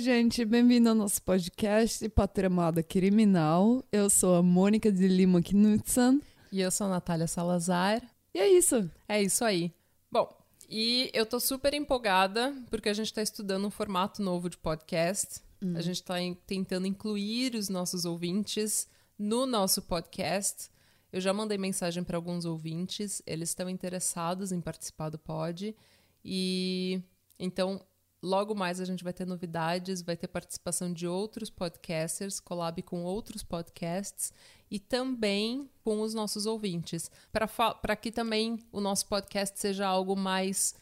[0.00, 3.84] Oi, gente, bem-vindo ao nosso podcast Patramada Criminal.
[3.92, 6.22] Eu sou a Mônica de Lima Knudsen.
[6.50, 8.02] E eu sou a Natália Salazar.
[8.32, 8.90] E é isso.
[9.06, 9.70] É isso aí.
[10.10, 10.34] Bom,
[10.70, 15.42] e eu tô super empolgada porque a gente tá estudando um formato novo de podcast.
[15.62, 15.74] Hum.
[15.76, 16.14] A gente tá
[16.46, 18.88] tentando incluir os nossos ouvintes
[19.18, 20.70] no nosso podcast.
[21.12, 25.76] Eu já mandei mensagem para alguns ouvintes, eles estão interessados em participar do pod.
[26.24, 27.02] E
[27.38, 27.82] então,
[28.22, 33.02] logo mais a gente vai ter novidades, vai ter participação de outros podcasters, collab com
[33.02, 34.32] outros podcasts
[34.70, 40.74] e também com os nossos ouvintes, para que também o nosso podcast seja algo mais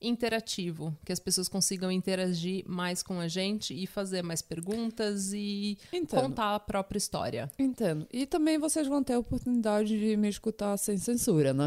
[0.00, 5.76] interativo, que as pessoas consigam interagir mais com a gente e fazer mais perguntas e
[5.92, 6.20] Entendo.
[6.20, 7.50] contar a própria história.
[7.58, 8.06] Entendo.
[8.12, 11.66] E também vocês vão ter a oportunidade de me escutar sem censura, né?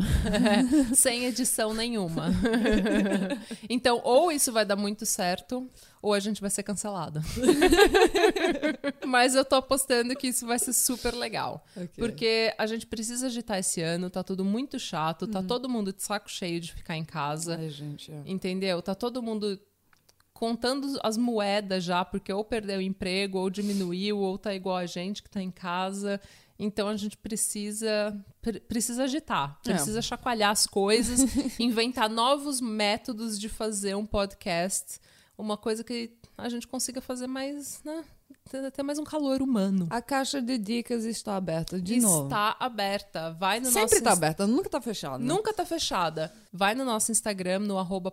[0.95, 2.29] sem edição nenhuma.
[3.69, 5.69] então, ou isso vai dar muito certo,
[6.01, 7.21] ou a gente vai ser cancelada.
[9.05, 11.63] Mas eu tô apostando que isso vai ser super legal.
[11.75, 11.87] Okay.
[11.95, 15.47] Porque a gente precisa agitar esse ano, tá tudo muito chato, tá uhum.
[15.47, 17.57] todo mundo de saco cheio de ficar em casa.
[17.57, 18.23] Ai, gente, é.
[18.25, 18.81] Entendeu?
[18.81, 19.59] Tá todo mundo
[20.33, 24.87] contando as moedas já, porque ou perdeu o emprego, ou diminuiu, ou tá igual a
[24.87, 26.19] gente que tá em casa.
[26.57, 28.19] Então a gente precisa
[28.67, 29.71] precisa agitar, é.
[29.71, 30.01] precisa é.
[30.01, 31.21] chacoalhar as coisas,
[31.59, 34.99] inventar novos métodos de fazer um podcast
[35.41, 38.03] uma coisa que a gente consiga fazer mais, né?
[38.73, 39.87] Ter mais um calor humano.
[39.89, 42.23] A caixa de dicas está aberta de está novo.
[42.25, 43.31] Está aberta.
[43.33, 45.17] Vai no Sempre está aberta, nunca está fechada.
[45.17, 46.33] Nunca está fechada.
[46.51, 48.11] Vai no nosso Instagram, no arroba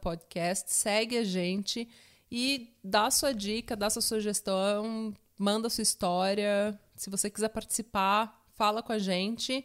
[0.00, 1.88] Podcast, segue a gente
[2.30, 6.78] e dá sua dica, dá sua sugestão, manda sua história.
[6.96, 9.64] Se você quiser participar, fala com a gente.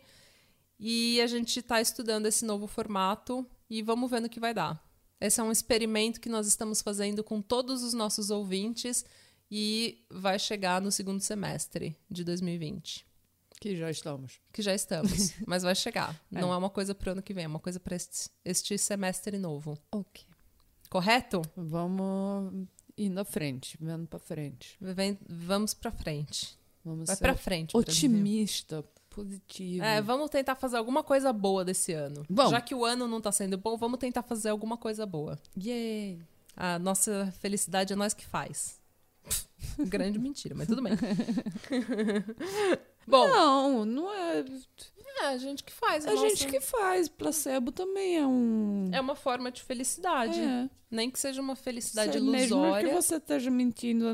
[0.80, 4.87] E a gente está estudando esse novo formato e vamos ver no que vai dar.
[5.20, 9.04] Esse é um experimento que nós estamos fazendo com todos os nossos ouvintes
[9.50, 13.06] e vai chegar no segundo semestre de 2020.
[13.60, 14.40] Que já estamos.
[14.54, 16.14] Que já estamos, mas vai chegar.
[16.32, 16.40] É.
[16.40, 18.78] Não é uma coisa para o ano que vem, é uma coisa para este, este
[18.78, 19.78] semestre novo.
[19.92, 20.24] Ok.
[20.90, 21.42] Correto?
[21.56, 22.68] Vamos
[22.98, 24.78] indo à frente, vendo para frente.
[24.80, 26.58] Vem, vamos para frente.
[26.84, 27.76] Vamos vai para frente.
[27.76, 28.86] Otimista,
[29.18, 29.84] positivo.
[29.84, 32.24] É, vamos tentar fazer alguma coisa boa desse ano.
[32.30, 32.50] Bom.
[32.50, 35.40] Já que o ano não tá sendo bom, vamos tentar fazer alguma coisa boa.
[35.58, 36.20] Yay!
[36.56, 38.80] A nossa felicidade é nós que faz.
[39.80, 40.94] Grande mentira, mas tudo bem.
[43.08, 43.28] bom.
[43.28, 44.46] Não, não é.
[45.20, 46.06] É a gente que faz.
[46.06, 46.30] A, nossa...
[46.30, 47.10] gente que faz.
[47.10, 48.90] Placebo também é um.
[48.92, 50.40] É uma forma de felicidade.
[50.40, 50.70] É.
[50.92, 52.84] Nem que seja uma felicidade Cê, ilusória.
[52.84, 54.06] Mesmo que você esteja mentindo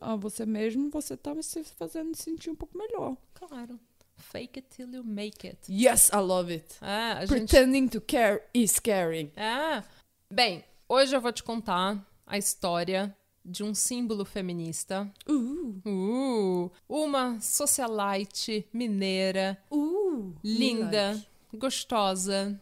[0.00, 3.18] a você mesmo, você tá se fazendo sentir um pouco melhor.
[3.34, 3.78] Claro.
[4.30, 5.58] Fake it till you make it.
[5.68, 6.76] Yes, I love it.
[6.82, 9.32] Ah, Pretending to care is caring.
[9.34, 9.82] Ah,
[10.30, 15.10] bem, hoje eu vou te contar a história de um símbolo feminista.
[15.26, 15.80] Uh.
[15.86, 19.56] Uh, uma socialite mineira.
[19.70, 21.26] Uh, linda, like.
[21.56, 22.60] gostosa.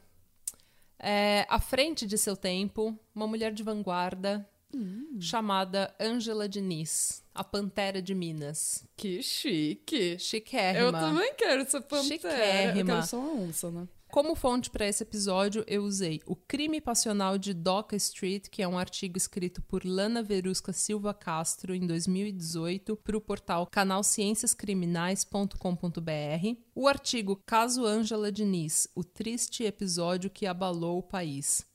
[1.01, 5.19] É, à frente de seu tempo, uma mulher de vanguarda hum.
[5.21, 8.85] chamada Ângela Diniz, a Pantera de Minas.
[8.97, 10.19] Que chique.
[10.19, 10.87] Chiquérrima.
[10.87, 12.05] Eu também quero essa pantera.
[12.05, 12.81] Chiquérrima.
[12.81, 13.87] Eu quero só uma onça, né?
[14.11, 18.69] Como fonte para esse episódio, eu usei O Crime Passional de Doca Street, que é
[18.69, 26.61] um artigo escrito por Lana Verusca Silva Castro em 2018 para o portal canalcienciascriminais.com.br.
[26.75, 31.67] O artigo Caso Ângela Diniz, o triste episódio que abalou o país.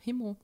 [0.00, 0.36] Rimou.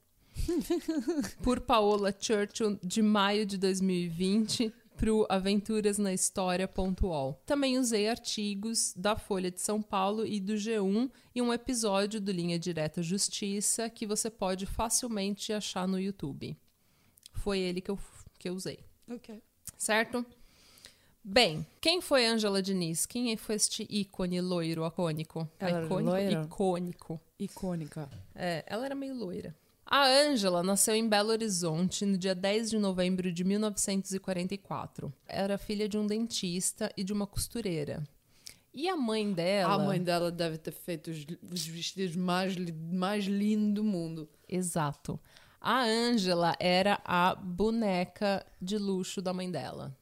[1.42, 7.40] Por Paola Churchill, de maio de 2020 para o aventurasnahistoria.ol.
[7.46, 12.30] Também usei artigos da Folha de São Paulo e do G1 e um episódio do
[12.30, 16.54] Linha Direta Justiça que você pode facilmente achar no YouTube.
[17.32, 17.98] Foi ele que eu,
[18.38, 18.80] que eu usei.
[19.08, 19.42] Ok.
[19.78, 20.26] Certo?
[21.24, 23.06] Bem, quem foi Angela Diniz?
[23.06, 25.48] Quem foi este ícone loiro, icônico?
[25.58, 26.10] Ela icônico?
[26.10, 26.42] Loira?
[26.42, 27.20] Icônico.
[27.38, 28.10] Icônica.
[28.34, 29.54] É, ela era meio loira.
[29.92, 35.12] A Ângela nasceu em Belo Horizonte no dia 10 de novembro de 1944.
[35.26, 38.00] Era filha de um dentista e de uma costureira.
[38.72, 39.74] E a mãe dela.
[39.74, 44.28] A mãe dela deve ter feito os, os vestidos mais, mais lindos do mundo.
[44.48, 45.18] Exato.
[45.60, 49.98] A Ângela era a boneca de luxo da mãe dela.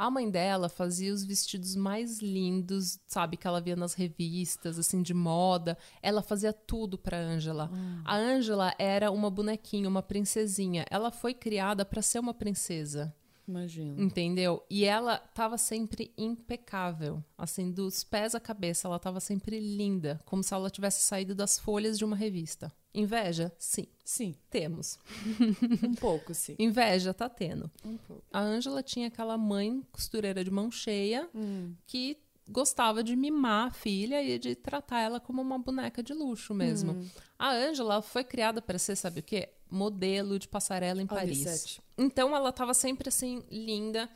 [0.00, 5.02] A mãe dela fazia os vestidos mais lindos, sabe, que ela via nas revistas, assim,
[5.02, 5.76] de moda.
[6.00, 7.68] Ela fazia tudo pra Ângela.
[7.70, 8.00] Hum.
[8.02, 10.86] A Ângela era uma bonequinha, uma princesinha.
[10.90, 13.14] Ela foi criada para ser uma princesa.
[13.46, 14.00] Imagina.
[14.00, 14.64] Entendeu?
[14.70, 17.22] E ela tava sempre impecável.
[17.36, 20.18] Assim, dos pés à cabeça, ela tava sempre linda.
[20.24, 22.72] Como se ela tivesse saído das folhas de uma revista.
[22.94, 23.52] Inveja?
[23.58, 24.98] Sim, Sim, temos.
[25.86, 26.56] um pouco, sim.
[26.58, 27.70] Inveja tá tendo.
[27.84, 28.24] Um pouco.
[28.32, 31.74] A Ângela tinha aquela mãe costureira de mão cheia Hum.
[31.86, 36.52] que gostava de mimar a filha e de tratar ela como uma boneca de luxo
[36.52, 36.92] mesmo.
[36.92, 37.08] Hum.
[37.38, 39.50] A Ângela foi criada para ser, sabe o quê?
[39.70, 41.44] Modelo de passarela em Paris.
[41.44, 41.80] Paris.
[41.96, 44.10] Então ela tava sempre assim, linda.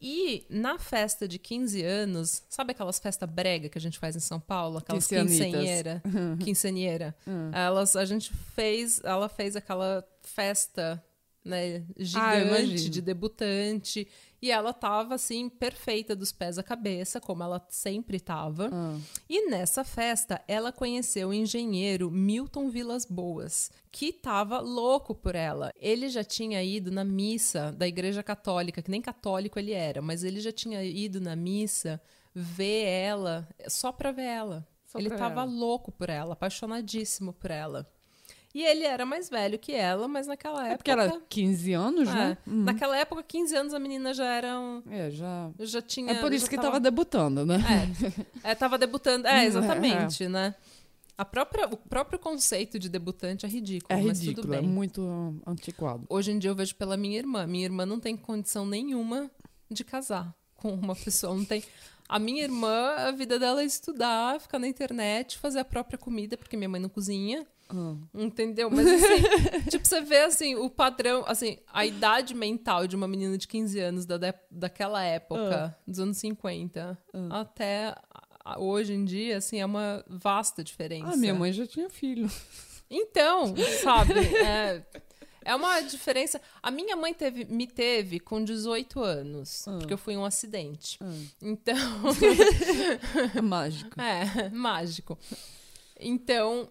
[0.00, 4.20] E na festa de 15 anos, sabe aquelas festas brega que a gente faz em
[4.20, 4.78] São Paulo?
[4.78, 5.46] Aquelas Quinceanitas.
[5.46, 6.02] quinceanheira?
[6.42, 7.16] quinceanheira.
[7.52, 11.02] Elas, a gente fez, ela fez aquela festa,
[11.44, 12.90] né, Ah, gigante imagino.
[12.90, 14.08] de debutante.
[14.42, 18.70] E ela tava, assim, perfeita dos pés à cabeça, como ela sempre tava.
[18.72, 18.98] Ah.
[19.28, 25.72] E nessa festa, ela conheceu o engenheiro Milton Vilas Boas, que tava louco por ela.
[25.76, 30.24] Ele já tinha ido na missa da Igreja Católica, que nem católico ele era, mas
[30.24, 32.00] ele já tinha ido na missa
[32.34, 34.66] ver ela, só pra ver ela.
[34.86, 35.44] Só ele tava ela.
[35.44, 37.86] louco por ela, apaixonadíssimo por ela.
[38.52, 40.72] E ele era mais velho que ela, mas naquela época.
[40.74, 42.38] É porque era 15 anos, É, né?
[42.46, 44.58] Naquela época, 15 anos, a menina já era.
[44.58, 45.50] um- É, já.
[45.60, 46.12] Já tinha.
[46.12, 47.58] É por isso que tava debutando, né?
[48.42, 49.26] é, é, tava debutando.
[49.28, 50.54] É, É, exatamente, né?
[51.16, 55.42] A própria, o próprio conceito de debutante é ridículo, É mas tudo ridículo, é muito
[55.46, 56.04] antiquado.
[56.08, 57.46] Hoje em dia eu vejo pela minha irmã.
[57.46, 59.30] Minha irmã não tem condição nenhuma
[59.70, 61.34] de casar com uma pessoa.
[61.36, 61.62] Não tem.
[62.08, 66.36] A minha irmã, a vida dela é estudar, ficar na internet, fazer a própria comida,
[66.36, 67.46] porque minha mãe não cozinha.
[67.72, 67.94] Ah.
[68.14, 68.70] Entendeu?
[68.70, 69.22] Mas assim,
[69.70, 73.78] tipo, você vê assim, o padrão, assim, a idade mental de uma menina de 15
[73.80, 76.98] anos da, da- daquela época, dos anos 50,
[77.30, 77.94] até
[78.44, 81.12] a- hoje em dia, assim, é uma vasta diferença.
[81.12, 82.28] Ah, minha mãe já tinha filho.
[82.90, 84.14] Então, sabe?
[84.36, 84.82] É,
[85.44, 86.40] é uma diferença.
[86.62, 89.78] A minha mãe teve, me teve com 18 anos, Ah.
[89.78, 90.98] porque eu fui um acidente.
[91.00, 91.12] Ah.
[91.40, 91.76] Então,
[93.36, 94.00] É mágico.
[94.00, 95.18] é, mágico.
[95.98, 96.68] Então,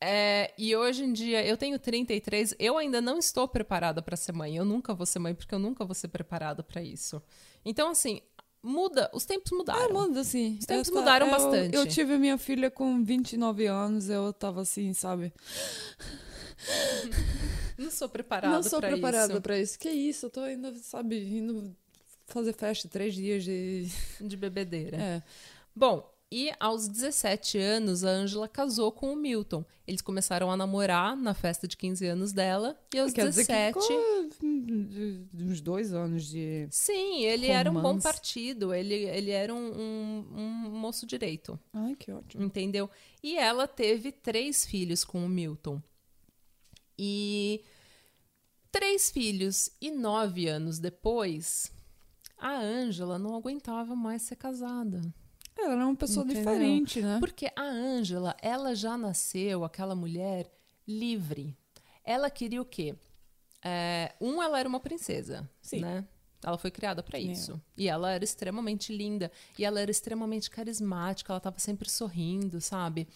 [0.00, 4.32] é, e hoje em dia, eu tenho 33, eu ainda não estou preparada para ser
[4.32, 4.56] mãe.
[4.56, 7.20] Eu nunca vou ser mãe, porque eu nunca vou ser preparada para isso.
[7.64, 8.20] Então, assim,
[8.62, 9.84] muda, os tempos mudaram.
[9.84, 10.56] Ah, muda, assim.
[10.60, 11.74] Os tempos Eu mudaram eu- bastante.
[11.76, 15.32] Eu tive minha filha com 29 anos, eu tava assim, sabe?
[17.76, 19.78] Não sou preparada Não sou pra preparada pra isso.
[19.78, 20.26] Que isso?
[20.26, 21.74] Eu tô indo, sabe, indo
[22.26, 23.86] fazer festa três dias de.
[24.20, 24.96] De bebedeira.
[24.96, 25.22] É.
[25.74, 29.64] Bom, e aos 17 anos, a Ângela casou com o Milton.
[29.86, 32.78] Eles começaram a namorar na festa de 15 anos dela.
[32.94, 33.80] E aos Quer dizer que 17.
[33.80, 36.68] ficou hum, uns dois anos de.
[36.70, 38.02] Sim, ele era um bom Romance.
[38.04, 38.74] partido.
[38.74, 41.58] Ele, ele era um, um- um moço direito.
[41.72, 42.42] Ai, que ótimo.
[42.44, 42.90] Entendeu?
[43.22, 45.80] E ela teve três filhos com o Milton.
[46.98, 47.62] E
[48.70, 51.72] três filhos e nove anos depois,
[52.36, 55.00] a Ângela não aguentava mais ser casada.
[55.58, 56.42] Ela era uma pessoa Entendeu?
[56.44, 57.18] diferente, né?
[57.18, 60.50] Porque a Ângela, ela já nasceu, aquela mulher,
[60.86, 61.56] livre.
[62.04, 62.94] Ela queria o quê?
[63.62, 65.80] É, um, ela era uma princesa, Sim.
[65.80, 66.06] né?
[66.44, 67.22] Ela foi criada para É.
[67.22, 67.60] isso.
[67.76, 69.30] E ela era extremamente linda.
[69.58, 71.32] E ela era extremamente carismática.
[71.32, 73.08] Ela estava sempre sorrindo, sabe?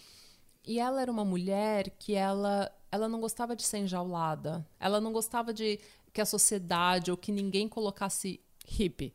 [0.67, 4.67] E ela era uma mulher que ela, ela não gostava de ser enjaulada.
[4.81, 5.79] Ela não gostava de
[6.13, 9.15] que a sociedade ou que ninguém colocasse Hippie.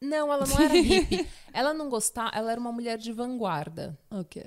[0.00, 1.26] Não, ela não era hippie.
[1.52, 4.44] ela não gostava, ela era uma mulher de vanguarda, Ok.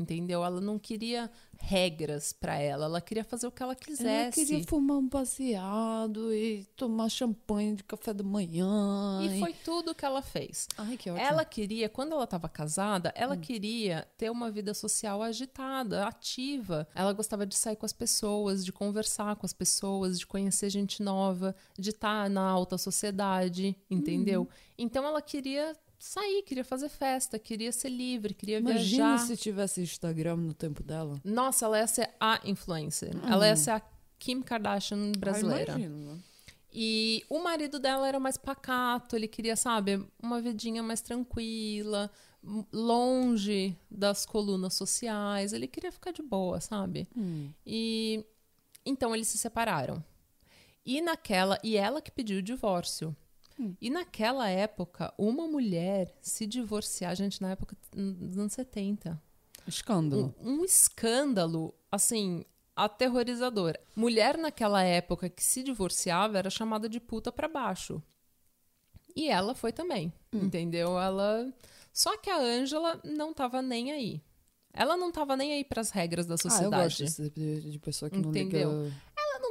[0.00, 0.44] Entendeu?
[0.44, 1.30] Ela não queria
[1.62, 4.44] regras pra ela, ela queria fazer o que ela Ela quisesse.
[4.46, 9.20] queria fumar um baseado e tomar champanhe de café da manhã.
[9.22, 10.66] E foi tudo que ela fez.
[10.78, 11.24] Ai, que ótimo.
[11.24, 16.88] Ela queria, quando ela estava casada, ela queria ter uma vida social agitada, ativa.
[16.94, 21.02] Ela gostava de sair com as pessoas, de conversar com as pessoas, de conhecer gente
[21.02, 24.48] nova, de estar na alta sociedade, entendeu?
[24.78, 29.18] Então ela queria sair, queria fazer festa, queria ser livre, queria Imagina viajar.
[29.18, 31.20] se tivesse Instagram no tempo dela.
[31.22, 33.14] Nossa, ela ia ser a influencer.
[33.30, 33.82] Ela ia ser a
[34.18, 35.74] Kim Kardashian brasileira.
[35.74, 36.18] Ah, né?
[36.72, 42.10] E o marido dela era mais pacato, ele queria, sabe, uma vidinha mais tranquila,
[42.72, 47.08] longe das colunas sociais, ele queria ficar de boa, sabe?
[47.16, 47.50] Hum.
[47.66, 48.24] E
[48.86, 50.02] então eles se separaram.
[50.84, 53.14] E naquela, e ela que pediu o divórcio.
[53.80, 59.20] E naquela época, uma mulher se divorciar, gente, na época dos anos 70,
[59.66, 60.34] Escândalo.
[60.40, 63.76] um, um escândalo, assim, aterrorizador.
[63.94, 68.02] Mulher naquela época que se divorciava era chamada de puta pra baixo.
[69.14, 70.98] E ela foi também, entendeu?
[70.98, 71.52] Ela.
[71.92, 74.22] Só que a Ângela não tava nem aí.
[74.72, 76.82] Ela não tava nem aí pras regras da Ah, eu sociedade.
[76.84, 78.70] gosto desse tipo de, de pessoa que Entendeu?
[78.72, 78.96] não liga.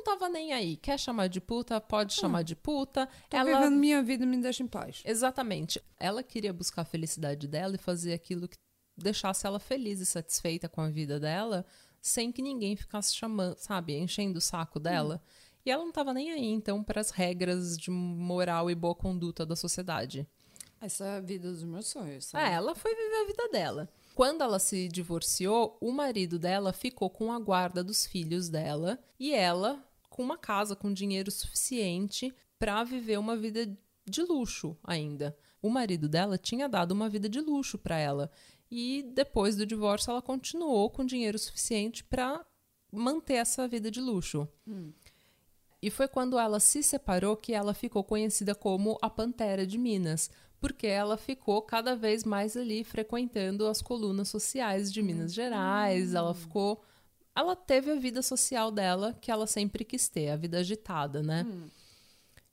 [0.10, 0.78] Tava nem aí.
[0.78, 3.08] Quer chamar de puta, pode chamar de puta.
[3.30, 5.02] Tô ela vivendo minha vida, me deixa em paz.
[5.06, 5.82] Exatamente.
[6.00, 8.58] Ela queria buscar a felicidade dela e fazer aquilo que
[8.98, 11.66] deixasse ela feliz e satisfeita com a vida dela
[12.02, 15.22] sem que ninguém ficasse chamando, sabe, enchendo o saco dela.
[15.66, 19.46] E ela não tava nem aí, então, para as regras de moral e boa conduta
[19.46, 20.28] da sociedade.
[20.82, 22.26] Essa é a vida dos meus sonhos.
[22.26, 22.50] Sabe?
[22.50, 23.90] É, ela foi viver a vida dela.
[24.16, 29.34] Quando ela se divorciou, o marido dela ficou com a guarda dos filhos dela e
[29.34, 29.84] ela
[30.20, 33.74] com uma casa com dinheiro suficiente para viver uma vida
[34.06, 35.34] de luxo ainda.
[35.62, 38.30] O marido dela tinha dado uma vida de luxo para ela
[38.70, 42.46] e depois do divórcio ela continuou com dinheiro suficiente para
[42.92, 44.46] manter essa vida de luxo.
[44.68, 44.92] Hum.
[45.82, 50.30] E foi quando ela se separou que ela ficou conhecida como a Pantera de Minas,
[50.60, 56.34] porque ela ficou cada vez mais ali frequentando as colunas sociais de Minas Gerais, ela
[56.34, 56.84] ficou
[57.40, 61.46] ela teve a vida social dela que ela sempre quis ter, a vida agitada, né?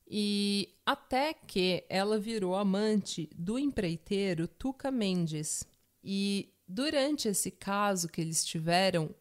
[0.06, 5.64] E até que ela virou amante do empreiteiro Tuca Mendes.
[6.04, 9.12] E durante esse caso que eles tiveram,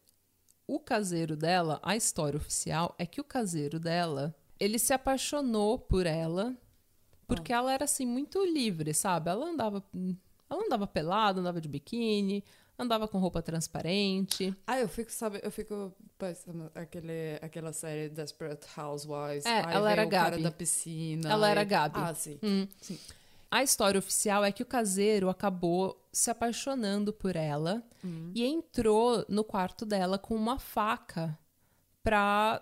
[0.68, 6.06] o caseiro dela, a história oficial é que o caseiro dela, ele se apaixonou por
[6.06, 6.56] ela
[7.26, 9.32] porque ela era assim muito livre, sabe?
[9.32, 9.84] Ela andava
[10.48, 12.44] ela andava pelada, andava de biquíni,
[12.78, 14.56] andava com roupa transparente.
[14.68, 19.46] Ah, eu fico, sabe, eu fico pensando aquele, aquela série Desperate Housewives.
[19.46, 20.44] É, ela era o cara Gabi.
[20.44, 21.30] da piscina.
[21.32, 22.00] Ela aí- era Gabi.
[22.00, 22.40] Ah, sim.
[22.44, 22.68] Hum.
[22.82, 23.00] Sim.
[23.52, 28.32] A história oficial é que o caseiro acabou se apaixonando por ela Hum.
[28.36, 31.38] e entrou no quarto dela com uma faca
[32.04, 32.62] pra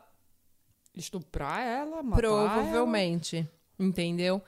[0.96, 4.39] Estuprar ela, matar provavelmente, entendeu?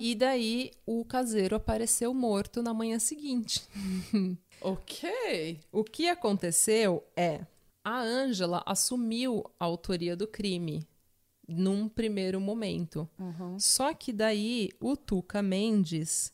[0.00, 3.62] E daí o caseiro apareceu morto na manhã seguinte.
[4.62, 5.60] Ok.
[5.70, 7.44] O que aconteceu é
[7.84, 10.86] a Ângela assumiu a autoria do crime
[11.48, 13.08] num primeiro momento.
[13.18, 13.58] Uhum.
[13.58, 16.32] Só que daí o Tuca Mendes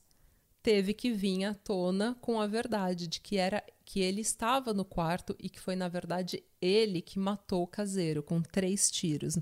[0.62, 4.84] teve que vir à tona com a verdade de que era que ele estava no
[4.84, 9.38] quarto e que foi na verdade ele que matou o caseiro com três tiros.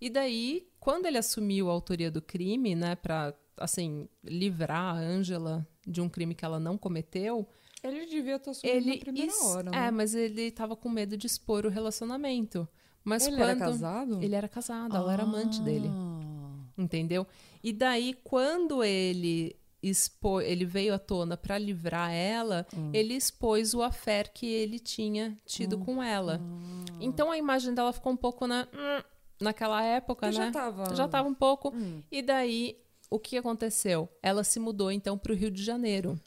[0.00, 5.66] E daí, quando ele assumiu a autoria do crime, né, para assim livrar a Ângela
[5.86, 7.46] de um crime que ela não cometeu,
[7.82, 9.90] Ele devia estar sumindo ele na primeira is- hora, é, né?
[9.90, 12.68] mas ele tava com medo de expor o relacionamento.
[13.02, 14.22] Mas Ele quando era casado?
[14.22, 16.50] ele era casado, ela era amante dele, Ah.
[16.76, 17.26] entendeu?
[17.64, 22.90] E daí quando ele expô, ele veio à tona pra livrar ela, Hum.
[22.92, 26.38] ele expôs o affair que ele tinha tido com ela.
[26.42, 26.96] Ah.
[27.00, 29.02] Então a imagem dela ficou um pouco na hum,
[29.40, 30.32] naquela época, né?
[30.32, 30.94] já tava...
[30.94, 31.74] Já tava um pouco.
[31.74, 32.02] Hum.
[32.12, 32.76] E daí,
[33.08, 34.06] o que aconteceu?
[34.22, 36.20] Ela se mudou então para o Rio de Janeiro.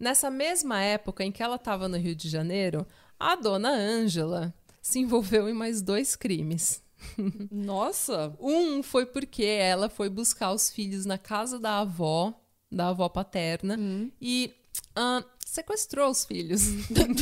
[0.00, 2.86] Nessa mesma época em que ela estava no Rio de Janeiro,
[3.18, 6.82] a dona Ângela se envolveu em mais dois crimes.
[7.52, 8.34] Nossa!
[8.40, 12.32] Um foi porque ela foi buscar os filhos na casa da avó,
[12.72, 14.10] da avó paterna, Hum.
[14.20, 14.54] e
[14.96, 16.62] ah, sequestrou os filhos.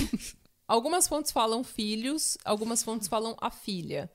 [0.68, 4.08] algumas fontes falam filhos, algumas fontes falam a filha.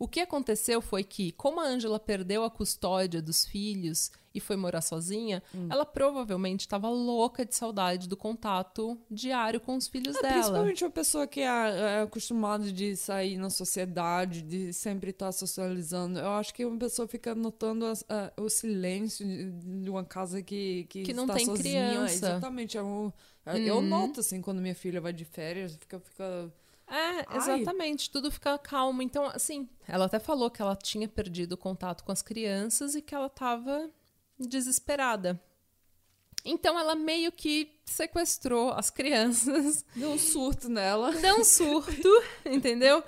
[0.00, 4.56] O que aconteceu foi que, como a Ângela perdeu a custódia dos filhos e foi
[4.56, 10.22] morar sozinha, ela provavelmente estava louca de saudade do contato diário com os filhos É,
[10.22, 10.34] dela.
[10.34, 16.18] Principalmente uma pessoa que é, é acostumada de sair na sociedade, de sempre estar socializando.
[16.18, 20.84] Eu acho que uma pessoa fica notando as- a- o silêncio de, uma casa que,
[20.88, 21.88] que, Que não está tem sozinha.
[21.90, 22.14] criança.
[22.14, 22.78] Exatamente.
[22.78, 23.82] é é- Eu Uhum.
[23.82, 25.98] noto, assim, quando minha filha vai de férias, fica...
[26.00, 26.50] fica...
[26.90, 27.36] É, Ai.
[27.36, 29.00] exatamente, tudo fica calmo.
[29.00, 33.00] Então, assim, ela até falou que ela tinha perdido o contato com as crianças e
[33.00, 33.88] que ela tava
[34.38, 35.40] desesperada.
[36.44, 41.12] Então, ela meio que sequestrou as crianças, Deu um surto nela.
[41.12, 42.08] deu um surto,
[42.44, 43.04] entendeu?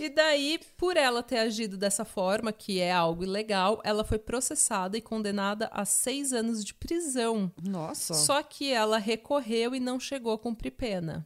[0.00, 4.98] E daí, por ela ter agido dessa forma, que é algo ilegal, ela foi processada
[4.98, 7.52] e condenada a seis anos de prisão.
[7.62, 8.14] Nossa.
[8.14, 11.24] Só que ela recorreu e não chegou a cumprir pena.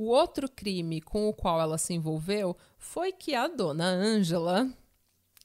[0.00, 4.66] O outro crime com o qual ela se envolveu foi que a dona Ângela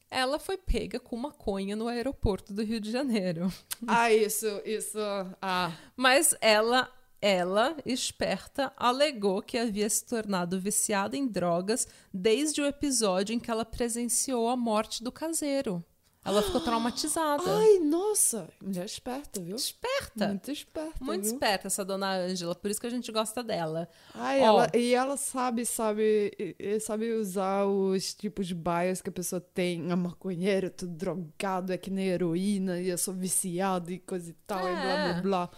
[0.09, 3.51] ela foi pega com maconha no aeroporto do Rio de Janeiro.
[3.85, 4.97] Ah, isso, isso...
[5.41, 6.89] Ah, Mas ela,
[7.21, 13.51] ela, esperta, alegou que havia se tornado viciada em drogas desde o episódio em que
[13.51, 15.83] ela presenciou a morte do caseiro.
[16.25, 17.43] Ela ficou traumatizada.
[17.45, 18.49] Ai, nossa.
[18.59, 19.55] Mulher esperta, viu?
[19.55, 20.27] Esperta.
[20.29, 21.33] Muito esperta, Muito viu?
[21.33, 23.87] esperta essa dona Ângela, por isso que a gente gosta dela.
[24.15, 24.45] Ai, Ó.
[24.45, 26.35] ela, e ela sabe, sabe,
[26.81, 29.91] sabe usar os tipos de bias que a pessoa tem.
[29.91, 34.33] A maconheira, tudo drogado, é que nem heroína, e eu sou viciado e coisa e
[34.47, 35.13] tal, e blá É.
[35.13, 35.49] blá blá.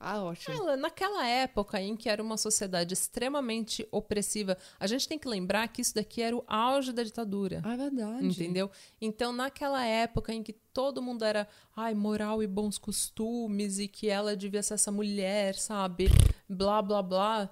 [0.00, 0.54] Ah, ótimo.
[0.54, 5.66] Ela, naquela época em que era uma sociedade extremamente opressiva, a gente tem que lembrar
[5.68, 7.60] que isso daqui era o auge da ditadura.
[7.64, 8.26] Ah, é verdade.
[8.26, 8.70] Entendeu?
[9.00, 14.08] Então, naquela época em que todo mundo era, ai, moral e bons costumes e que
[14.08, 16.08] ela devia ser essa mulher, sabe?
[16.48, 17.50] Blá, blá, blá.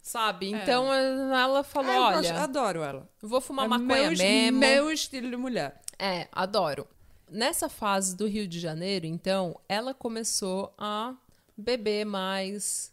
[0.00, 0.50] Sabe?
[0.50, 3.08] Então ela falou: eu olha, adoro ela.
[3.20, 4.58] vou fumar é maconha meu, es- mesmo.
[4.58, 5.80] meu estilo de mulher.
[5.98, 6.86] É, adoro.
[7.30, 11.14] Nessa fase do Rio de Janeiro, então, ela começou a
[11.56, 12.92] beber mais,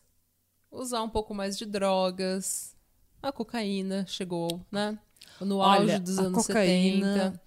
[0.71, 2.75] usar um pouco mais de drogas.
[3.21, 4.97] A cocaína chegou, né?
[5.41, 7.41] No Olha, auge dos a anos cocaína- 70.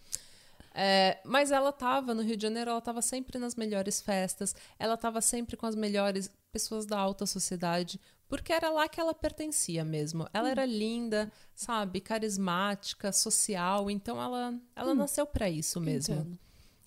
[0.74, 4.96] É, mas ela tava no Rio de Janeiro, ela tava sempre nas melhores festas, ela
[4.96, 9.84] tava sempre com as melhores pessoas da alta sociedade, porque era lá que ela pertencia
[9.84, 10.26] mesmo.
[10.32, 16.14] Ela era linda, sabe, carismática, social, então ela, ela nasceu pra isso mesmo.
[16.14, 16.38] Entendo.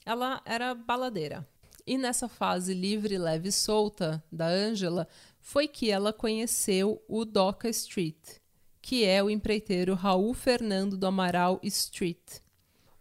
[0.04, 1.48] Ela era baladeira.
[1.88, 5.08] E nessa fase livre, leve e solta da Angela,
[5.40, 8.40] foi que ela conheceu o Doca Street,
[8.82, 12.40] que é o empreiteiro Raul Fernando do Amaral Street.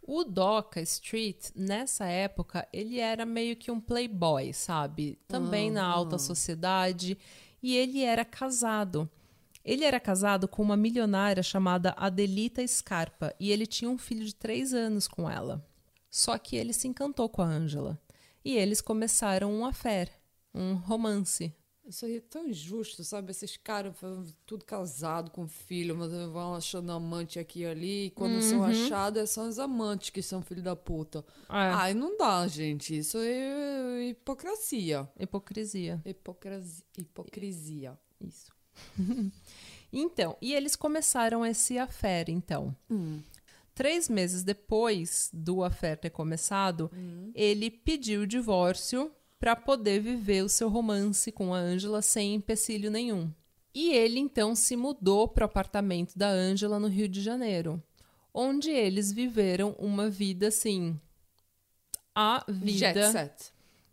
[0.02, 5.18] O Doca Street, nessa época, ele era meio que um playboy, sabe?
[5.26, 7.16] Também na alta sociedade.
[7.62, 9.08] E ele era casado.
[9.64, 13.34] Ele era casado com uma milionária chamada Adelita Scarpa.
[13.40, 15.66] E ele tinha um filho de três anos com ela.
[16.10, 17.98] Só que ele se encantou com a Angela.
[18.44, 20.10] E eles começaram um affair,
[20.54, 21.52] um romance.
[21.86, 23.30] Isso aí é tão injusto, sabe?
[23.30, 23.94] Esses caras
[24.46, 28.06] tudo casado com filho, mas vão achando amante aqui e ali.
[28.06, 28.64] E quando são Uhum.
[28.64, 31.18] achados, são os amantes que são filho da puta.
[31.46, 31.52] É.
[31.52, 32.96] Ai, não dá, gente.
[32.96, 35.06] Isso é hipocrisia.
[35.20, 36.00] Hipocrisia.
[36.06, 36.84] Hipocrisia.
[36.96, 37.98] hipocrisia.
[38.18, 38.50] Isso.
[39.92, 42.74] então, e eles começaram esse affair, então.
[43.74, 46.90] Três meses depois do affair ter começado,
[47.34, 52.90] ele pediu o divórcio para poder viver o seu romance com a Ângela sem empecilho
[52.90, 53.30] nenhum.
[53.74, 57.82] E ele então se mudou para o apartamento da Ângela no Rio de Janeiro,
[58.32, 60.98] onde eles viveram uma vida assim.
[62.14, 62.78] A vida.
[62.78, 63.52] Jet set.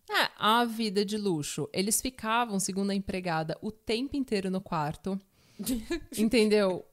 [0.10, 1.68] É, a vida de luxo.
[1.74, 5.20] Eles ficavam, segundo a empregada, o tempo inteiro no quarto.
[6.18, 6.86] entendeu?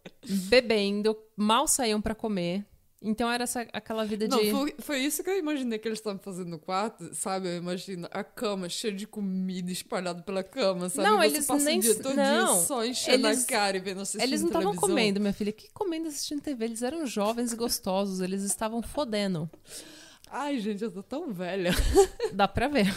[0.49, 2.65] Bebendo, mal saíam pra comer.
[3.01, 4.51] Então era essa, aquela vida Não, de.
[4.51, 7.47] foi, foi isso que eu imaginei que eles estavam fazendo no quarto, sabe?
[7.49, 11.09] Eu imagino a cama cheia de comida espalhada pela cama, sabe?
[11.09, 13.77] Não, Você eles passa nem- o dia todo não, dia só enchendo eles- a cara
[13.77, 15.53] e vendo assistindo Eles não estavam comendo, minha filha.
[15.53, 16.65] Que comendo assistindo TV?
[16.65, 18.21] Eles eram jovens e gostosos.
[18.21, 19.49] Eles estavam fodendo.
[20.31, 21.71] Ai, gente, eu tô tão velha.
[22.35, 22.87] Dá pra ver.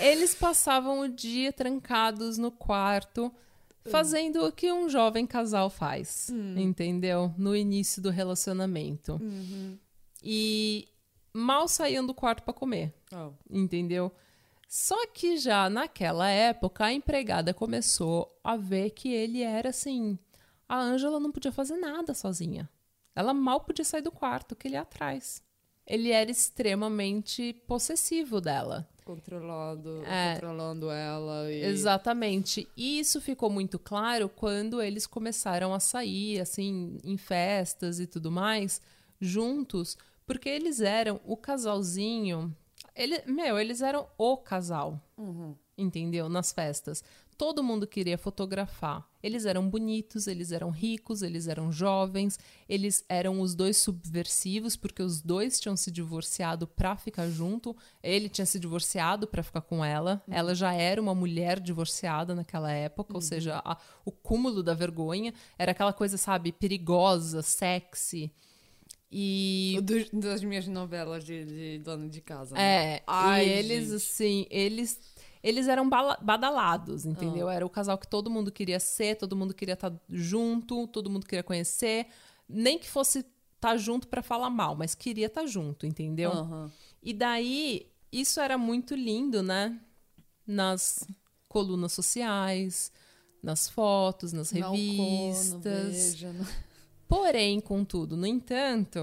[0.00, 3.32] Eles passavam o dia trancados no quarto,
[3.88, 7.32] fazendo o que um jovem casal faz, entendeu?
[7.38, 9.20] No início do relacionamento.
[10.22, 10.88] E
[11.32, 13.30] mal saíam do quarto pra comer, Oh.
[13.50, 14.12] entendeu?
[14.68, 20.18] Só que já naquela época a empregada começou a ver que ele era assim.
[20.68, 22.68] A Ângela não podia fazer nada sozinha.
[23.16, 25.42] Ela mal podia sair do quarto, que ele ia atrás.
[25.84, 28.88] Ele era extremamente possessivo dela.
[29.14, 30.34] Controlado, É.
[30.34, 31.64] controlando ela e...
[31.64, 32.68] Exatamente.
[32.76, 38.30] E isso ficou muito claro quando eles começaram a sair, assim, em festas e tudo
[38.30, 38.80] mais,
[39.20, 42.54] juntos, porque eles eram o casalzinho.
[42.94, 45.00] Ele, meu, eles eram o casal,
[45.76, 46.28] entendeu?
[46.28, 47.02] Nas festas.
[47.40, 49.08] Todo mundo queria fotografar.
[49.22, 55.02] Eles eram bonitos, eles eram ricos, eles eram jovens, eles eram os dois subversivos, porque
[55.02, 57.74] os dois tinham se divorciado pra ficar junto.
[58.02, 60.22] Ele tinha se divorciado pra ficar com ela.
[60.28, 65.32] Ela já era uma mulher divorciada naquela época, ou seja, a- o cúmulo da vergonha.
[65.58, 68.30] Era aquela coisa, sabe, perigosa, sexy.
[69.12, 72.54] E Dos- das minhas novelas de, de dona de casa.
[72.54, 72.62] né?
[72.96, 73.96] é, Ai, e eles, gente.
[73.96, 75.00] assim, eles,
[75.42, 77.48] eles eram badalados, entendeu?
[77.48, 81.26] Era o casal que todo mundo queria ser, todo mundo queria estar junto, todo mundo
[81.26, 82.06] queria conhecer.
[82.48, 83.24] Nem que fosse
[83.54, 86.30] estar junto pra falar mal, mas queria estar junto, entendeu?
[86.32, 86.70] Aham.
[87.02, 89.78] E daí, isso era muito lindo, né?
[90.46, 91.06] Nas
[91.48, 92.92] colunas sociais,
[93.42, 95.54] nas fotos, nas revistas.
[95.54, 96.46] não veja, não-
[97.08, 99.00] Porém, contudo, no entanto,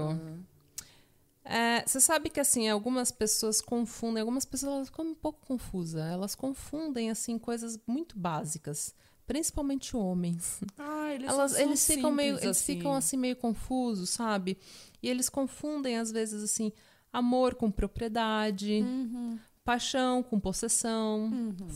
[1.48, 6.34] é, você sabe que assim, algumas pessoas confundem, algumas pessoas ficam um pouco confusas, elas
[6.34, 8.94] confundem assim coisas muito básicas,
[9.26, 10.60] principalmente homens.
[10.76, 14.58] Ah, eles, Elas, são eles ficam meio, eles ficam assim meio confusos, sabe?
[15.02, 16.72] E eles confundem às vezes assim,
[17.12, 19.38] amor com propriedade, Uhum.
[19.64, 21.30] paixão com possessão,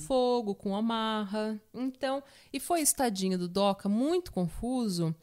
[0.07, 1.61] fogo com amarra.
[1.75, 5.15] Então, e foi esse tadinho do Doca muito confuso,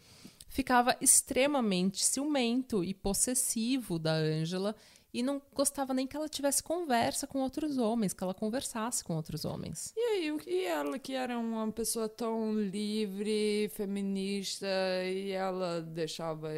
[0.49, 4.75] ficava extremamente ciumento e possessivo da Ângela
[5.13, 9.15] e não gostava nem que ela tivesse conversa com outros homens, que ela conversasse com
[9.15, 9.91] outros homens.
[9.95, 14.67] E aí, o- e ela que era uma pessoa tão livre, feminista,
[15.05, 16.49] e ela deixava.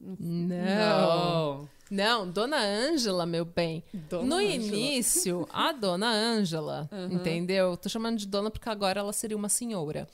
[0.00, 1.68] Não.
[1.90, 3.84] Não, Dona Ângela, meu bem.
[3.94, 4.54] Dona no Ângela.
[4.54, 7.76] início, a Dona Ângela, entendeu?
[7.76, 10.08] Tô chamando de dona porque agora ela seria uma senhora.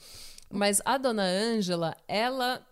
[0.53, 2.65] Mas a Dona Ângela, ela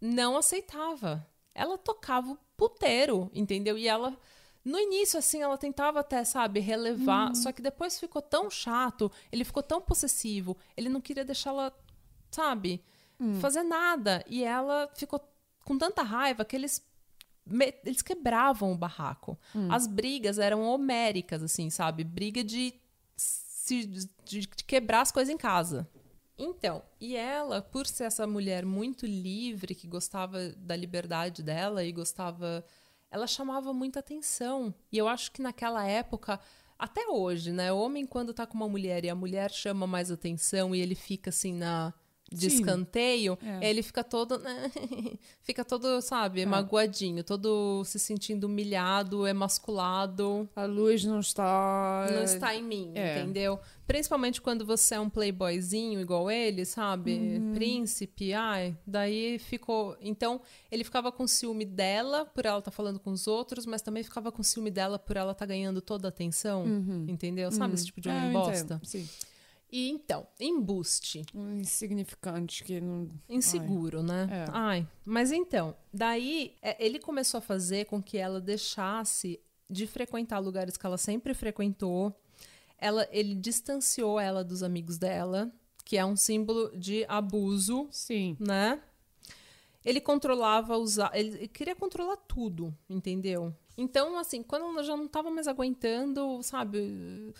[0.00, 1.26] não aceitava.
[1.54, 3.76] Ela tocava o puteiro, entendeu?
[3.78, 4.16] E ela
[4.64, 7.34] no início, assim, ela tentava até, sabe, relevar.
[7.34, 11.72] Só que depois ficou tão chato, ele ficou tão possessivo, ele não queria deixá-la,
[12.30, 12.84] sabe,
[13.40, 14.24] fazer nada.
[14.28, 15.20] E ela ficou
[15.64, 16.86] com tanta raiva que eles.
[17.84, 19.38] Eles quebravam o barraco.
[19.70, 22.04] As brigas eram homéricas, assim, sabe?
[22.04, 22.72] Briga de,
[23.16, 25.88] se- de, de quebrar as coisas em casa.
[26.42, 31.92] Então, e ela, por ser essa mulher muito livre, que gostava da liberdade dela e
[31.92, 32.64] gostava.
[33.10, 34.74] Ela chamava muita atenção.
[34.90, 36.40] E eu acho que naquela época,
[36.78, 37.70] até hoje, né?
[37.70, 40.94] O homem, quando tá com uma mulher e a mulher chama mais atenção e ele
[40.94, 41.92] fica assim na.
[42.32, 42.58] De Sim.
[42.58, 43.68] escanteio, É.
[43.68, 44.38] ele fica todo.
[44.38, 44.70] né,
[45.42, 52.08] fica todo, sabe, magoadinho, todo se sentindo humilhado, emasculado A luz não está.
[52.12, 53.18] não está em mim, é.
[53.18, 53.58] entendeu?
[53.86, 57.14] Principalmente quando você é um playboyzinho igual ele, sabe?
[57.14, 57.52] Uhum.
[57.54, 59.96] Príncipe, ai, daí ficou.
[60.00, 60.40] Então,
[60.70, 64.30] ele ficava com ciúme dela por ela estar falando com os outros, mas também ficava
[64.30, 66.64] com ciúme dela por ela estar ganhando toda a atenção,
[67.08, 67.50] entendeu?
[67.50, 68.74] Sabe esse tipo de homem É, bosta?
[68.74, 69.08] entendo, Sim.
[69.72, 71.24] E então, embuste.
[71.34, 73.08] Insignificante que não.
[73.28, 74.28] Inseguro, né?
[74.30, 74.50] É.
[74.52, 80.40] Ai, mas então, daí é, ele começou a fazer com que ela deixasse de frequentar
[80.40, 82.14] lugares que ela sempre frequentou.
[82.76, 85.52] Ela, ele distanciou ela dos amigos dela,
[85.84, 88.36] que é um símbolo de abuso, Sim.
[88.40, 88.82] né?
[89.84, 93.54] Ele controlava usar, ele queria controlar tudo, entendeu?
[93.76, 97.32] Então, assim, quando ela já não tava mais aguentando, sabe,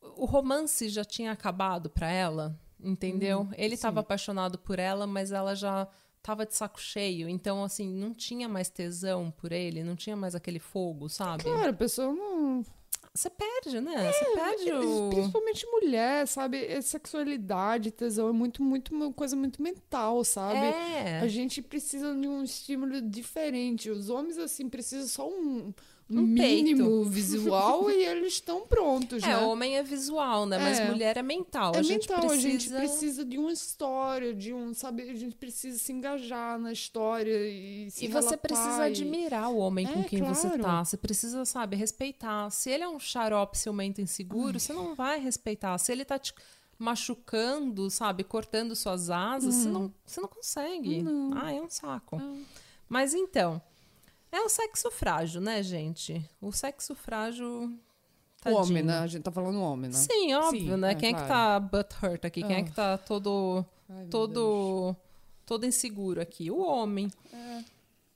[0.00, 3.48] o romance já tinha acabado pra ela, entendeu?
[3.56, 5.88] ele tava apaixonado por ela, mas ela já
[6.22, 10.34] tava de saco cheio, então assim, não tinha mais tesão por ele, não tinha mais
[10.34, 11.44] aquele fogo, sabe?
[11.44, 12.64] Claro, a pessoa não.
[13.14, 14.12] Você perde, né?
[14.12, 16.64] Você perde o Principalmente mulher, sabe?
[16.66, 20.58] É Sexualidade, tesão é muito, muito uma coisa muito mental, sabe?
[20.58, 21.18] É.
[21.20, 23.90] A gente precisa de um estímulo diferente.
[23.90, 25.72] Os homens, assim, precisam só um,
[26.10, 29.36] um mínimo visual e eles estão prontos, É, né?
[29.38, 30.58] homem é visual, né?
[30.58, 30.88] Mas É.
[30.90, 31.74] mulher é mental.
[31.74, 32.48] É a gente mental, precisa...
[32.48, 35.02] a gente precisa de uma história, de um, sabe?
[35.10, 39.58] A gente precisa se engajar na história e se E você precisa e- admirar o
[39.58, 40.62] homem com É, quem você claro.
[40.62, 40.84] tá.
[40.84, 42.48] Você precisa, sabe, respeitar.
[42.50, 45.76] Se ele é um xarope ciumento inseguro, você não vai respeitar.
[45.78, 46.32] Se ele tá te
[46.78, 51.04] machucando, sabe, cortando suas asas, você, não, você não consegue.
[51.36, 52.20] Ah, é um saco.
[52.88, 53.60] Mas então,
[54.32, 56.24] é o sexo frágil, né, gente?
[56.40, 57.64] O sexo frágil.
[57.64, 58.62] O tadinho.
[58.62, 58.98] homem, né?
[58.98, 59.96] A gente tá falando homem, né?
[59.96, 60.92] Sim, óbvio, Sim, né?
[60.92, 61.28] é, Quem é que claro.
[61.28, 62.42] tá butthurt aqui?
[62.42, 62.64] Quem é Ah.
[62.64, 64.94] que tá todo Ai, todo
[65.44, 67.10] todo inseguro aqui, o homem.
[67.32, 67.64] É.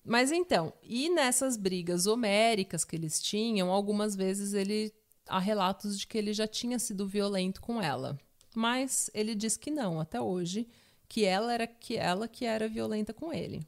[0.05, 4.93] Mas então, e nessas brigas homéricas que eles tinham, algumas vezes ele
[5.29, 8.19] há relatos de que ele já tinha sido violento com ela.
[8.55, 10.69] Mas ele diz que não, até hoje,
[11.09, 13.61] que ela era que ela que era violenta com ele.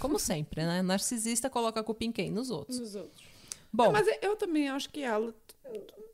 [0.00, 0.80] Como sempre, né?
[0.82, 2.30] Narcisista coloca a culpa em quem?
[2.30, 2.78] Nos outros.
[2.78, 3.22] Nos outros.
[3.72, 5.34] Bom, Mas eu também acho que ela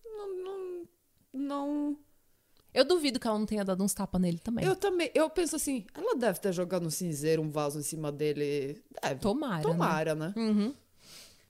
[0.05, 0.87] não, não,
[1.33, 1.97] não-
[2.75, 4.63] eu duvido que ela não tenha dado uns tapas nele também.
[4.65, 5.11] Eu também.
[5.15, 8.81] Eu penso assim, ela deve ter jogado no cinzeiro um vaso em cima dele.
[9.03, 9.21] Deve.
[9.21, 9.63] Tomara, né?
[9.63, 10.35] Tomara, né?
[10.37, 10.75] Uhum.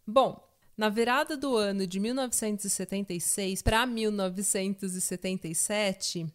[0.06, 6.26] Bom, na virada do ano de 1976 para 1977,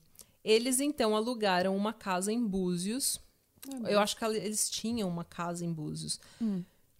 [0.43, 3.19] eles então alugaram uma casa em Búzios.
[3.89, 6.19] Eu acho que eles tinham uma casa em Búzios.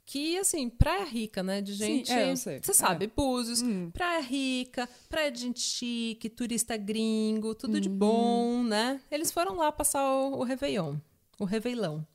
[0.06, 1.62] Que, assim, praia rica, né?
[1.62, 2.12] De gente.
[2.12, 2.60] é, eu sei.
[2.62, 2.74] Você É.
[2.74, 3.62] sabe, Búzios,
[3.94, 9.00] praia rica, praia de gente chique, turista gringo, tudo de bom, né?
[9.10, 10.98] Eles foram lá passar o, o Réveillon.
[11.40, 12.06] O Réveillão.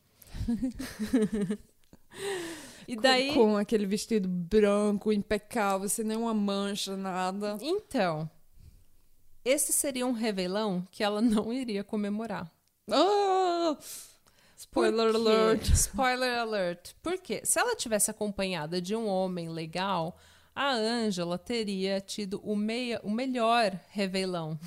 [2.87, 3.29] e daí.
[3.29, 7.57] Com, com aquele vestido branco, impecável, sem nenhuma mancha, nada.
[7.61, 8.31] Então,
[9.45, 12.51] esse seria um revelão que ela não iria comemorar.
[12.91, 13.77] Ah!
[14.59, 15.71] Spoiler alert.
[15.73, 16.92] Spoiler alert.
[17.03, 17.40] Por quê?
[17.44, 20.18] Se ela tivesse acompanhada de um homem legal,
[20.55, 24.59] a Ângela teria tido o, meia, o melhor revelão.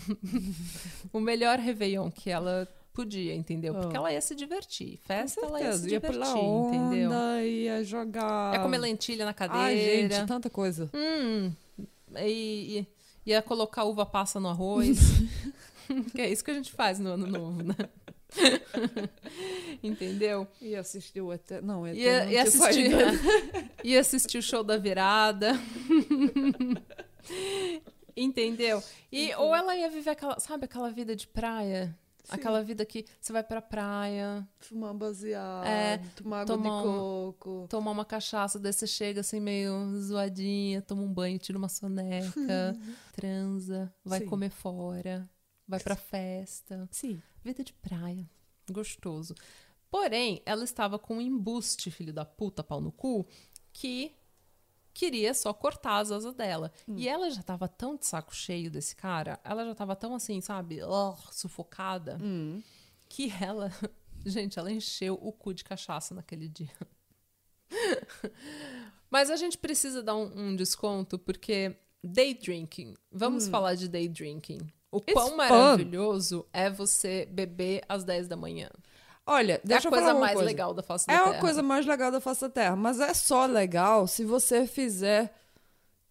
[1.12, 3.73] o melhor réveillon que ela podia, entendeu?
[3.73, 3.99] Porque Ah.
[3.99, 4.97] ela ia se divertir.
[5.04, 5.84] Festa, ela ia se.
[5.89, 7.12] Ia divertir, pular onda, entendeu?
[7.45, 8.54] ia jogar...
[8.54, 9.65] Ia comer lentilha na cadeira.
[9.65, 10.89] Ai, gente, tanta coisa.
[10.93, 11.51] Hum,
[12.17, 12.88] e, e-
[13.25, 14.97] ia colocar uva passa no arroz.
[16.15, 17.75] que é isso que a gente faz no ano novo, né?
[19.84, 20.48] Entendeu?
[20.62, 21.50] Ia assistir o ET.
[21.63, 22.98] Não, ia tinha assistir, saído.
[23.84, 25.54] ia assistir o show da virada.
[28.15, 28.82] Entendeu?
[29.12, 31.98] E, ou ela ia viver aquela, sabe, aquela vida de praia.
[32.30, 36.98] Aquela vida que você vai pra praia, Fumar baseado, É, tomar água tomar de um-
[37.34, 37.65] coco.
[37.67, 42.78] tomar uma cachaça, daí você chega assim meio zoadinha, toma um banho, tira uma soneca,
[43.13, 44.28] transa, vai Sim.
[44.28, 45.28] comer fora,
[45.71, 46.88] vai pra festa.
[46.91, 47.21] Sim.
[47.43, 48.29] Vida de praia.
[48.69, 49.34] Gostoso.
[49.89, 53.25] Porém, ela estava com um embuste, filho da puta, pau no cu,
[53.73, 54.13] que
[54.93, 56.71] queria só cortar as asas dela.
[56.88, 60.39] E ela já tava tão de saco cheio desse cara, ela já tava tão assim,
[60.41, 62.62] sabe, oh, sufocada, Hum.
[63.10, 63.71] que ela.
[64.25, 66.71] Gente, ela encheu o cu de cachaça naquele dia.
[69.10, 72.95] Mas a gente precisa dar um, um desconto, porque day drinking.
[73.12, 74.60] Vamos falar de day drinking.
[74.91, 75.36] O It's quão fun.
[75.38, 78.69] maravilhoso é você beber às 10 da manhã.
[79.25, 80.45] Olha, deixa é eu a coisa mais coisa.
[80.45, 81.32] legal da face da É Terra.
[81.32, 85.34] a coisa mais legal da face da Terra, mas é só legal se você fizer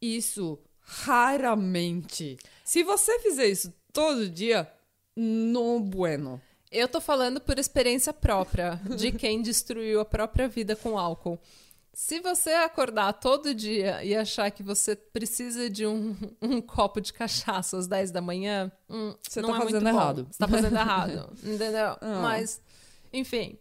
[0.00, 2.38] isso raramente.
[2.64, 4.70] Se você fizer isso todo dia,
[5.16, 6.40] no bueno.
[6.70, 11.38] Eu tô falando por experiência própria, de quem destruiu a própria vida com álcool.
[11.92, 17.12] Se você acordar todo dia e achar que você precisa de um, um copo de
[17.12, 19.88] cachaça às 10 da manhã, hum, Você não tá é fazendo bom.
[19.88, 20.28] errado.
[20.30, 21.96] Você tá fazendo errado, entendeu?
[22.00, 22.20] Ah.
[22.22, 22.60] Mas,
[23.12, 23.58] enfim.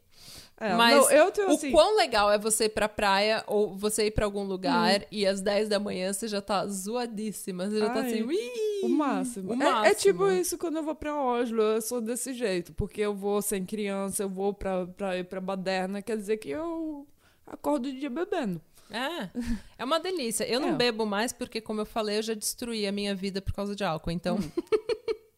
[0.61, 1.71] É, Mas não, eu tenho o assim.
[1.71, 4.47] quão legal é você ir pra praia ou você ir pra algum Hum.
[4.47, 7.69] lugar e às 10 da manhã você já tá zoadíssima.
[7.69, 8.37] Você já tá Ai, assim, "Ui!"
[8.83, 9.51] O máximo.
[9.51, 9.85] O É- máximo.
[9.85, 12.73] É, tipo isso quando eu vou pra Oslo, eu sou desse jeito.
[12.73, 16.49] Porque eu vou sem criança, eu vou pra, pra ir pra baderna, quer dizer que
[16.49, 17.07] eu
[17.49, 18.61] acordo o dia bebendo.
[18.91, 19.29] É,
[19.77, 20.43] é uma delícia.
[20.45, 20.75] Eu não É.
[20.75, 23.83] bebo mais porque, como eu falei, eu já destruí a minha vida por causa de
[23.83, 24.11] álcool.
[24.11, 24.39] Então, Hum.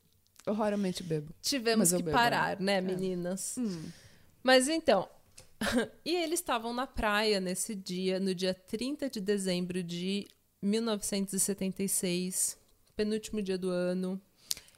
[0.45, 1.31] Eu raramente bebo.
[1.41, 3.55] tivemos que bebo, parar, né, meninas?
[3.59, 3.89] Hum.
[4.41, 5.07] Mas então,
[6.03, 10.27] e eles estavam na praia nesse dia, no dia 30 de dezembro de
[10.61, 12.57] 1976,
[12.95, 14.19] penúltimo dia do ano.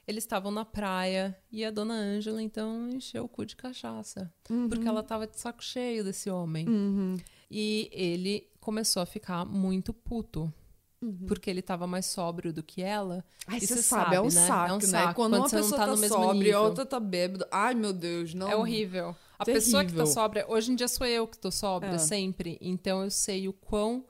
[0.08, 4.32] Eles estavam na praia e a dona Ângela, então, encheu o cu de cachaça.
[4.68, 6.68] Porque ela tava de saco cheio desse homem.
[6.68, 7.16] Uhum.
[7.50, 10.52] E ele começou a ficar muito puto.
[11.28, 13.26] Porque ele tava mais sóbrio do que ela.
[13.46, 14.48] Ai, você você sabe, é um sabe, né?
[14.48, 14.82] saco, É um né?
[14.86, 17.00] saco, Quando, quando uma você não pessoa tá tá, no mesmo sóbria a outra tá
[17.00, 17.48] bêbada.
[17.52, 18.50] Ai, meu Deus, não.
[18.50, 19.14] É horrível.
[19.38, 20.14] A pessoa que tá Terrível.
[20.14, 20.46] sóbria.
[20.48, 21.98] Hoje em dia sou eu que tô sóbria É.
[21.98, 22.58] sempre.
[22.62, 24.06] Então eu sei o quão.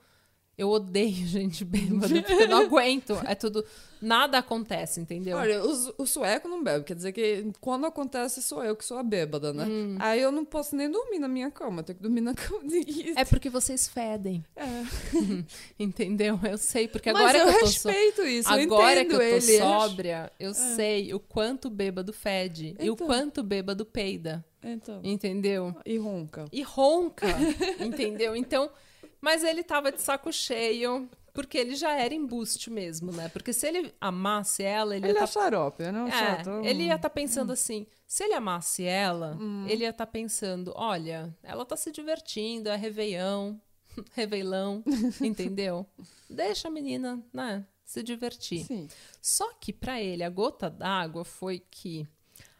[0.56, 3.12] Eu odeio gente bêbada, porque eu não aguento.
[3.26, 3.64] É tudo.
[4.00, 5.38] Nada acontece, entendeu?
[5.38, 8.98] Olha, o, o sueco não bebe, quer dizer que quando acontece sou eu que sou
[8.98, 9.64] a bêbada, né?
[9.64, 9.96] Hum.
[9.98, 12.68] Aí eu não posso nem dormir na minha cama, eu tenho que dormir na cama
[12.68, 14.84] de É porque vocês fedem, É.
[15.78, 16.38] entendeu?
[16.48, 19.14] Eu sei, porque Mas agora eu que eu tô respeito isso, eu Agora entendo que
[19.14, 19.58] eu tô ele.
[19.58, 23.06] sóbria, eu sei o quanto bêbado fede e o Então.
[23.06, 25.74] quanto bêbado peida, Então, entendeu?
[25.84, 26.44] e ronca.
[26.52, 27.26] E ronca,
[27.80, 28.36] entendeu?
[28.36, 28.70] Então,
[29.24, 33.28] mas ele tava de saco cheio, porque ele já era embuste mesmo, né?
[33.30, 35.26] Porque se ele amasse ela, ele, Ele ia é tá...
[35.26, 36.02] xarope, né?
[36.02, 36.50] Um É, chato.
[36.62, 39.66] ele ia estar pensando assim, se ele amasse ela, Hum.
[39.68, 43.58] ele ia estar pensando, olha, ela tá se divertindo, é reveião,
[44.12, 44.84] reveilão,
[45.20, 45.86] entendeu?
[46.28, 48.64] Deixa a menina, né, se divertir.
[48.66, 48.88] Sim.
[49.22, 52.06] Só que pra ele a gota d'água foi que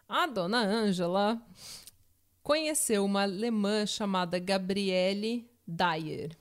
[0.08, 1.40] a dona Ângela
[2.42, 6.36] conheceu uma alemã chamada Gabriele Dyer.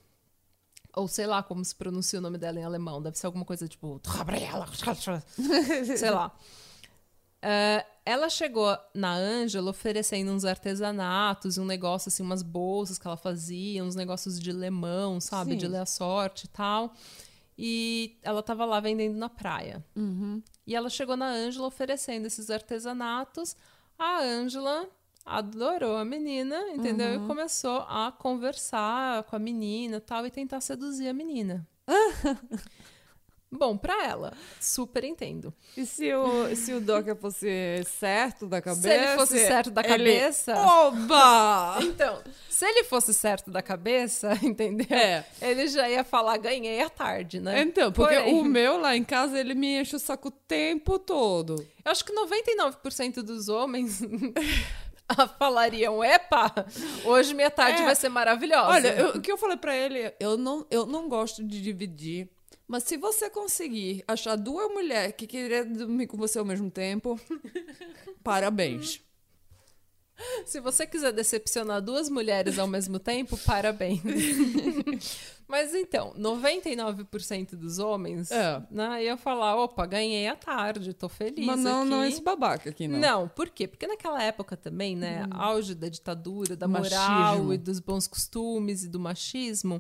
[0.96, 3.02] Ou sei lá como se pronuncia o nome dela em alemão.
[3.02, 4.00] Deve ser alguma coisa tipo.
[4.18, 4.68] Gabriela.
[5.98, 6.32] sei lá.
[7.42, 13.18] É, ela chegou na Ângela oferecendo uns artesanatos, um negócio assim, umas bolsas que ela
[13.18, 15.52] fazia, uns negócios de lemão, sabe?
[15.52, 15.58] Sim.
[15.58, 16.94] De ler a sorte e tal.
[17.58, 19.84] E ela tava lá vendendo na praia.
[19.96, 20.42] Uhum.
[20.66, 23.56] E ela chegou na Ângela oferecendo esses artesanatos.
[23.98, 24.88] A Ângela
[25.26, 27.16] adorou a menina, entendeu?
[27.16, 31.68] E começou a conversar com a menina e tal e tentar seduzir a menina.
[33.56, 35.54] Bom, pra ela, super entendo.
[35.78, 38.82] E se o, se o Docker fosse certo da cabeça?
[38.82, 40.56] Se ele fosse certo da ele- cabeça.
[40.58, 41.78] Oba!
[41.86, 44.88] Então, se ele fosse certo da cabeça, entendeu?
[44.98, 45.24] É.
[45.40, 47.62] Ele já ia falar, ganhei à tarde, né?
[47.62, 50.98] Então, porque Porém- o meu lá em casa, ele me enche o saco o tempo
[50.98, 51.56] todo.
[51.86, 54.02] Eu acho que 99% dos homens
[55.40, 56.54] falariam: Epa,
[57.06, 57.86] hoje minha tarde É.
[57.86, 58.70] vai ser maravilhosa.
[58.70, 62.30] Olha, eu- o que eu falei pra ele, eu não, eu não gosto de dividir,
[62.68, 67.20] mas se você conseguir achar duas mulheres que querem dormir com você ao mesmo tempo,
[68.24, 69.02] parabéns.
[70.46, 74.00] Se você quiser decepcionar duas mulheres ao mesmo tempo, parabéns.
[75.54, 78.60] Mas então, 99% dos homens É.
[78.72, 81.46] né, ia falar: opa, ganhei à tarde, tô feliz.
[81.46, 81.90] mas não, aqui.
[81.92, 82.98] não esse babaca aqui, não.
[82.98, 83.68] Não, por quê?
[83.68, 87.54] Porque naquela época também, né, auge da ditadura, da moral Machismo.
[87.54, 89.80] e dos bons costumes e do machismo,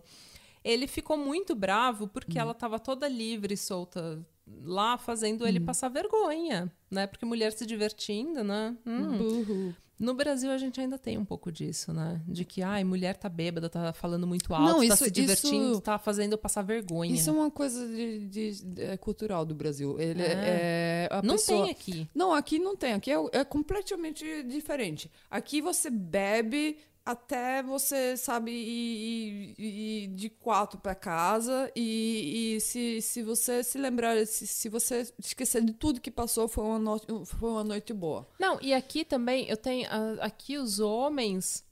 [0.63, 4.23] ele ficou muito bravo porque ela tava toda livre e solta
[4.63, 7.07] lá fazendo ele passar vergonha, né?
[7.07, 8.77] Porque mulher se divertindo, né?
[8.85, 9.17] Hum.
[9.17, 9.75] Burro.
[9.99, 12.19] No Brasil a gente ainda tem um pouco disso, né?
[12.27, 15.71] De que, ai, mulher tá bêbada, tá falando muito alto, Não, tá isso- se divertindo,
[15.73, 17.13] isso- tá fazendo eu passar vergonha.
[17.13, 19.99] Isso é uma coisa de, de- de- é cultural do Brasil.
[19.99, 20.25] Ele É.
[20.33, 21.61] é, a Não pessoa...
[21.63, 22.09] tem aqui.
[22.13, 22.93] Não, aqui não tem.
[22.93, 25.09] Aqui é, é completamente diferente.
[25.29, 32.61] Aqui você bebe até você, sabe, ir, ir- ir de quatro para casa e, e
[32.61, 36.79] se, se você se lembrar, se, se você esquecer de tudo que passou, foi uma,
[36.79, 38.27] noite, foi uma noite boa.
[38.39, 39.85] Não, e aqui também, eu tenho.
[40.21, 41.65] Aqui os homens,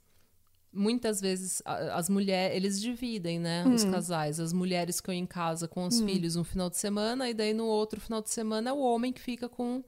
[0.74, 3.66] muitas vezes, as mulheres, eles dividem, né?
[3.68, 4.38] Os casais.
[4.40, 7.66] As mulheres ficam em casa com os filhos um final de semana, e daí no
[7.66, 9.82] outro final de semana é o homem que fica com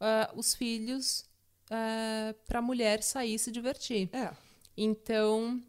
[0.00, 1.24] ah, os filhos
[1.70, 4.08] ah, pra mulher sair e se divertir.
[4.14, 4.30] É.
[4.80, 5.60] Então,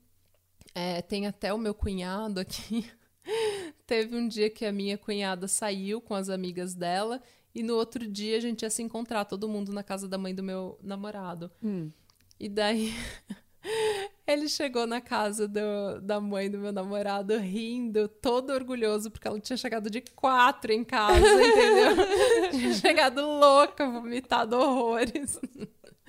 [0.75, 2.85] é, tem até o meu cunhado aqui.
[3.87, 7.19] Teve um dia que a minha cunhada saiu com as amigas dela
[7.55, 10.33] e no outro dia a gente ia se encontrar todo mundo na casa da mãe
[10.35, 11.49] do meu namorado.
[12.39, 12.93] E daí
[14.27, 19.39] ele chegou na casa do- da mãe do meu namorado rindo, todo orgulhoso, porque ela
[19.39, 21.95] tinha chegado de quatro em casa, entendeu?
[22.51, 25.39] tinha chegado louca, vomitado horrores.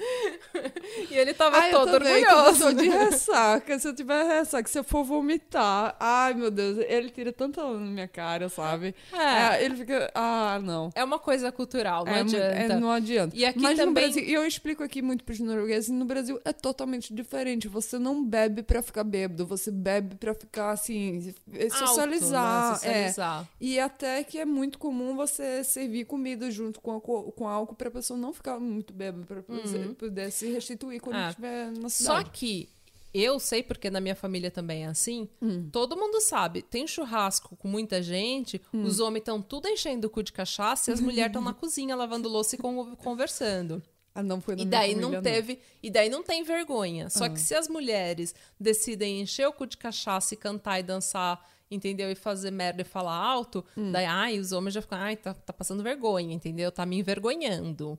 [1.10, 2.64] e ele tava Ah, eu todo também, quando eu orgulhoso.
[2.76, 7.10] tô de ressaca, se eu tiver ressaca, se eu for vomitar, ai meu Deus, ele
[7.10, 8.94] tira tanta na minha cara, sabe?
[9.12, 9.56] É.
[9.60, 10.90] É, ele fica, ah, não.
[10.94, 12.44] É uma coisa cultural, não é, mu- adianta.
[12.74, 13.36] é, não adianta.
[13.36, 16.40] E aqui Mas no também- Brasil, e eu explico aqui muito pros noruegueses, no Brasil
[16.44, 17.68] é totalmente diferente.
[17.68, 22.68] Você não bebe pra ficar bêbado, você bebe pra ficar assim, Alto, socializar.
[22.70, 22.74] né?
[22.74, 23.42] Socializar.
[23.42, 23.46] É.
[23.60, 27.90] E até que é muito comum você servir comida junto com, álcool- com álcool pra
[27.90, 31.29] pessoa não ficar muito bêbada, pra poder, poder se restituir quando Ah.
[31.31, 32.31] estiver na Só cidade.
[32.31, 32.68] que
[33.12, 35.68] eu sei, porque na minha família também é assim, Hum.
[35.72, 38.85] todo mundo sabe, tem churrasco com muita gente, Hum.
[38.85, 41.96] os homens estão tudo enchendo o cu de cachaça e as mulheres estão na cozinha
[41.96, 43.83] lavando louça e con- conversando.
[44.14, 47.09] Ah, não foi na E daí família, não teve, e daí não tem vergonha.
[47.11, 51.48] Só que se as mulheres decidem encher o cu de cachaça e cantar e dançar,
[51.70, 52.11] entendeu?
[52.11, 53.92] E fazer merda e falar alto, Hum.
[53.92, 56.72] daí, ai, os homens já ficam, ai, tá, tá passando vergonha, entendeu?
[56.72, 57.96] Tá me envergonhando.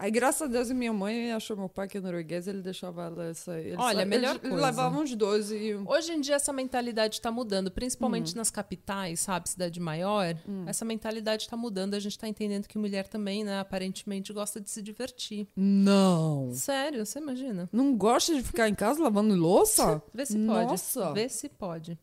[0.00, 3.24] Aí, graças a Deus, minha mãe achou meu pai que é norueguês, ele deixava ela
[3.26, 3.60] essa.
[3.60, 4.56] Ele Olha, melhor eles, coisa.
[4.66, 5.74] Levavam os dois e.
[5.86, 7.72] Hoje em dia essa mentalidade está mudando, Hum.
[7.74, 10.34] principalmente nas capitais, sabe, cidade maior.
[10.66, 14.70] Essa mentalidade está mudando, a gente está entendendo que mulher também, né, aparentemente gosta de
[14.70, 15.46] se divertir.
[15.54, 16.50] Não.
[16.54, 17.68] Sério, você imagina?
[17.70, 20.02] Não gosta de ficar em casa lavando louça?
[20.14, 20.70] Vê se pode.
[20.70, 21.12] Nossa.
[21.12, 21.98] Vê se pode.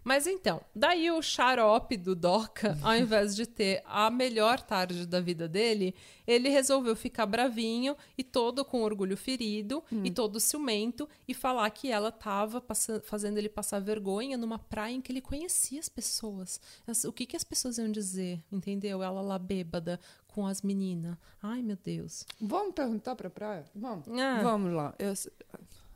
[0.00, 0.02] Hum.
[0.02, 5.20] Mas então, daí o xarope do Doca, ao invés de ter a melhor tarde da
[5.20, 5.94] vida dele,
[6.26, 11.90] ele resolveu ficar bravinho e todo com orgulho ferido e todo ciumento e falar que
[11.90, 16.60] ela tava passa- fazendo ele passar vergonha numa praia em que ele conhecia as pessoas.
[16.86, 19.02] As- O que, que as pessoas iam dizer, entendeu?
[19.02, 21.16] Ela lá bêbada com as meninas.
[21.42, 22.24] Ai, meu Deus.
[22.40, 23.64] Vamos perguntar pra praia?
[23.74, 24.06] Vamos.
[24.18, 24.40] Ah.
[24.42, 24.94] Vamos lá.
[24.98, 25.12] Eu...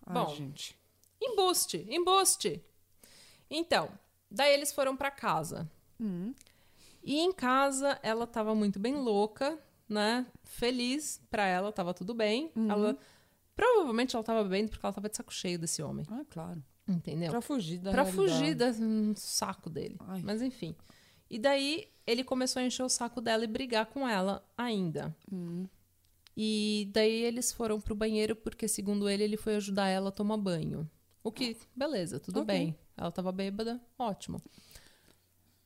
[0.06, 0.34] Ai, Bom.
[0.34, 0.76] gente.
[1.22, 2.62] Embuste, embuste.
[3.50, 3.90] Então,
[4.30, 5.70] daí eles foram pra casa.
[7.02, 10.26] E em casa ela tava muito bem louca, né?
[10.42, 12.50] Feliz pra ela, tava tudo bem.
[12.68, 12.96] Ela
[13.56, 16.62] provavelmente ela tava bem porque ela tava de saco cheio desse homem, Ah, claro.
[16.88, 17.30] entendeu?
[17.30, 18.32] Pra fugir da Pra realidade.
[18.32, 19.96] fugir do hum, saco dele.
[20.00, 20.22] Ai.
[20.22, 20.74] Mas enfim.
[21.30, 25.14] E daí ele começou a encher o saco dela e brigar com ela ainda.
[25.32, 25.66] Hum.
[26.36, 30.36] E daí eles foram pro banheiro porque, segundo ele, ele foi ajudar ela a tomar
[30.36, 30.90] banho.
[31.22, 32.46] O que, beleza, tudo Ok.
[32.46, 32.76] bem.
[32.96, 34.40] Ela tava bêbada, ótimo.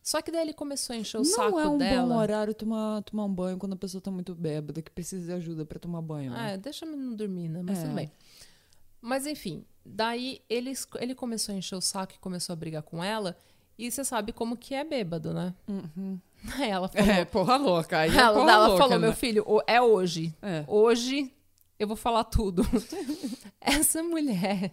[0.02, 2.06] Só que daí ele começou a encher o Não saco é um dela.
[2.14, 5.32] bom horário tomar, tomar um banho quando a pessoa tá muito bêbada, que precisa de
[5.32, 6.30] ajuda pra tomar banho.
[6.32, 6.54] né?
[6.54, 7.60] É, deixa eu não dormir, né?
[7.62, 7.82] Mas É.
[7.82, 8.10] tudo bem.
[9.02, 13.04] Mas enfim, daí ele, ele começou a encher o saco e começou a brigar com
[13.04, 13.36] ela.
[13.78, 15.54] E você sabe como que é bêbado, né?
[16.56, 17.08] Aí ela falou.
[17.10, 17.98] É, porra louca.
[17.98, 19.06] Aí é ela porra ela louca, falou, né?
[19.06, 20.34] meu filho, é hoje.
[20.42, 20.64] É.
[20.66, 21.32] Hoje
[21.78, 22.62] eu vou falar tudo.
[23.60, 24.72] Essa mulher.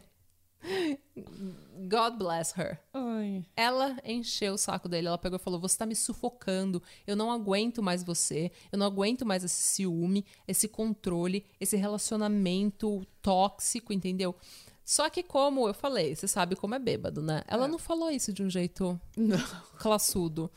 [1.87, 2.79] God bless her.
[2.93, 3.45] Ai.
[3.55, 5.07] Ela encheu o saco dele.
[5.07, 6.81] Ela pegou e falou: Você tá me sufocando.
[7.05, 8.51] Eu não aguento mais você.
[8.71, 14.35] Eu não aguento mais esse ciúme, esse controle, esse relacionamento tóxico, entendeu?
[14.83, 17.41] Só que, como eu falei, você sabe como é bêbado, né?
[17.47, 19.37] Ela não falou isso de um jeito Não.
[19.79, 20.51] classudo.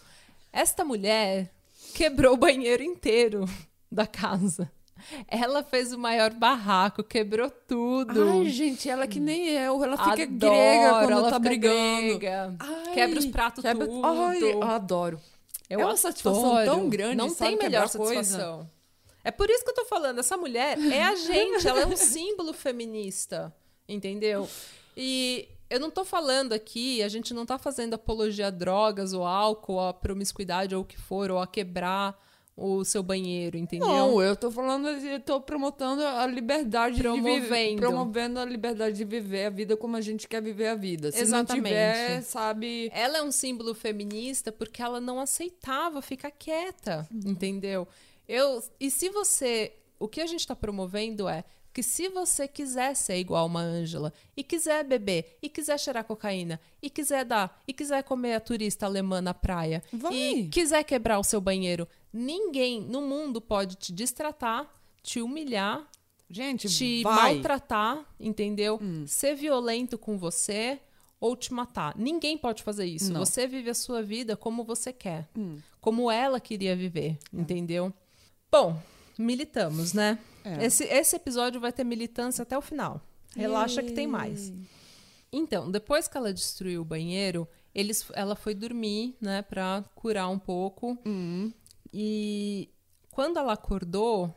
[0.53, 1.51] Esta mulher
[1.95, 3.47] quebrou o banheiro inteiro
[3.91, 4.71] da casa.
[5.27, 8.29] Ela fez o maior barraco, quebrou tudo.
[8.31, 9.83] Ai, gente, ela que nem eu.
[9.83, 12.19] Ela fica Adoro, grega quando ela tá brigando.
[12.61, 14.07] Ai, Quebra os pratos quebra- tudo.
[14.07, 15.21] Ai, eu adoro.
[15.69, 16.65] Eu É uma satisfação adoro.
[16.79, 18.23] tão grande, Não tem melhor quebrar coisa.
[18.25, 18.71] satisfação.
[19.25, 21.97] É por isso que eu tô falando, essa mulher é a gente, ela é um
[21.97, 23.55] símbolo feminista,
[23.87, 24.49] entendeu?
[24.97, 29.27] E eu não tô falando aqui, a gente não tá fazendo apologia a drogas ou
[29.27, 32.17] álcool, a promiscuidade ou o que for, ou a quebrar
[32.59, 33.87] o seu banheiro, entendeu?
[33.87, 37.21] Não, eu tô falando, eu tô promovendo a liberdade de viver.
[37.23, 37.77] Promovendo.
[37.77, 41.13] Promovendo a liberdade de viver a vida como a gente quer viver a vida.
[41.13, 41.65] Se Exatamente.
[41.65, 42.91] tiver, sabe...
[42.93, 47.87] Ela é um símbolo feminista porque ela não aceitava ficar quieta, entendeu?
[48.27, 49.73] Eu, e se você.
[49.99, 51.43] O que a gente está promovendo é
[51.79, 56.59] que se você quiser ser igual uma Ângela, e quiser beber, e quiser cheirar cocaína,
[56.83, 60.13] e quiser dar, e quiser comer a turista alemã na praia, Vai.
[60.13, 64.69] e quiser quebrar o seu banheiro, ninguém no mundo pode te distratar,
[65.05, 65.87] te humilhar,
[66.29, 67.35] Gente, te vai.
[67.37, 68.81] maltratar, entendeu?
[69.07, 70.81] Ser violento com você
[71.21, 71.95] ou te matar.
[71.97, 73.13] Ninguém pode fazer isso.
[73.13, 73.25] Não.
[73.25, 75.29] Você vive a sua vida como você quer,
[75.81, 77.41] como ela queria viver, É.
[77.41, 77.95] entendeu?
[78.51, 78.77] Bom,
[79.17, 80.19] militamos, né?
[80.49, 80.65] É.
[80.65, 83.01] Esse, esse episódio vai ter militância até o final.
[83.37, 84.53] Relaxa que tem mais.
[85.33, 90.39] Então, depois que ela destruiu o banheiro, eles, ela foi dormir, né, pra curar um
[90.39, 90.99] pouco.
[91.05, 91.53] Hum.
[91.93, 92.71] E
[93.11, 94.35] quando ela acordou,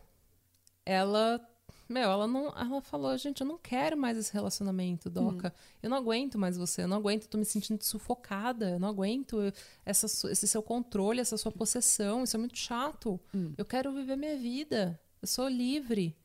[0.86, 1.40] ela,
[1.88, 5.54] meu, ela não, ela falou, gente, eu não quero mais esse relacionamento, Doca.
[5.82, 9.38] Eu não aguento mais você, eu não aguento, tô me sentindo sufocada, eu não aguento
[9.86, 13.20] essa, esse seu controle, essa sua possessão, isso é muito chato.
[13.58, 16.16] Eu quero viver minha vida, eu sou livre,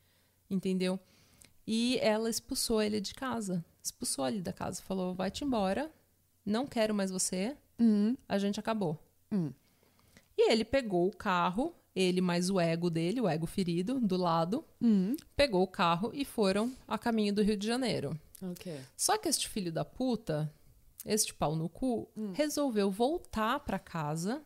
[0.49, 0.99] entendeu?
[1.65, 5.91] E ela expulsou ele de casa, expulsou ele da casa, falou, vai-te embora,
[6.45, 8.15] não quero mais você, Hum.
[8.27, 8.97] a gente acabou.
[9.31, 9.51] Hum.
[10.37, 14.63] E ele pegou o carro, ele mais o ego dele, o ego ferido, do lado,
[14.81, 15.15] Hum.
[15.35, 18.17] pegou o carro e foram a caminho do Rio de Janeiro.
[18.41, 18.79] Ok.
[18.95, 20.51] Só que este filho da puta,
[21.05, 24.41] este pau no cu, resolveu voltar pra casa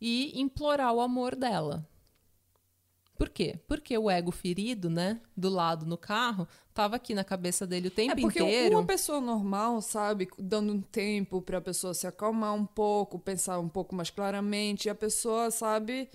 [0.00, 1.86] e implorar o amor dela.
[3.18, 3.58] Por quê?
[3.66, 7.90] Porque o ego ferido, né, do lado no carro, tava aqui na cabeça dele o
[7.90, 8.76] tempo É porque inteiro.
[8.78, 13.68] uma pessoa normal, sabe, dando um tempo pra pessoa se acalmar um pouco, pensar um
[13.68, 16.08] pouco mais claramente, e a pessoa, sabe,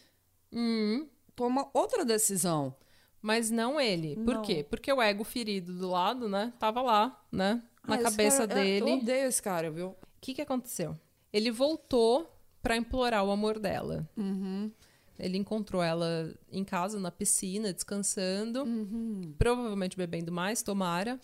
[0.51, 2.73] Hum, toma outra decisão.
[3.21, 4.15] mas não ele.
[4.17, 4.41] Por Não.
[4.41, 4.65] quê?
[4.69, 8.89] Porque o ego ferido do lado, né, tava lá, né, na Ah, cabeça cara- dele.
[8.91, 9.87] Eu odeio esse cara, viu?
[9.89, 10.97] O que, que aconteceu?
[11.31, 12.29] Ele voltou
[12.61, 14.07] pra implorar o amor dela.
[14.17, 14.71] Uhum.
[15.19, 19.33] Ele encontrou ela em casa, na piscina, descansando, Uhum.
[19.37, 21.19] provavelmente bebendo mais, tomara.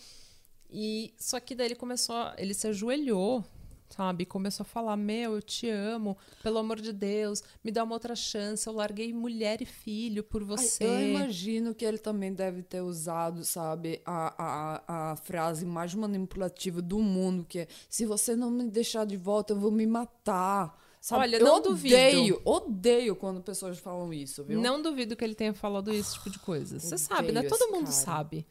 [0.69, 3.43] E só que daí ele começou, a- ele se ajoelhou,
[3.89, 4.23] sabe?
[4.27, 8.15] Começou a falar: "Meu, eu te amo, pelo amor de Deus, me dá uma outra
[8.15, 8.67] chance.
[8.67, 10.83] Eu larguei mulher e filho por Ai, você".
[10.83, 16.79] Eu imagino que ele também deve ter usado, sabe, a, a, a frase mais manipulativa
[16.83, 20.77] do mundo, que é se você não me deixar de volta, eu vou me matar.
[20.99, 21.21] Sabe?
[21.23, 21.95] Olha, eu não duvido.
[21.95, 24.59] odeio, odeio quando pessoas falam isso, viu?
[24.59, 26.79] Não duvido que ele tenha falado esse tipo de coisa.
[26.79, 27.43] Você sabe, né?
[27.43, 27.91] Todo mundo cara.
[27.91, 28.47] sabe.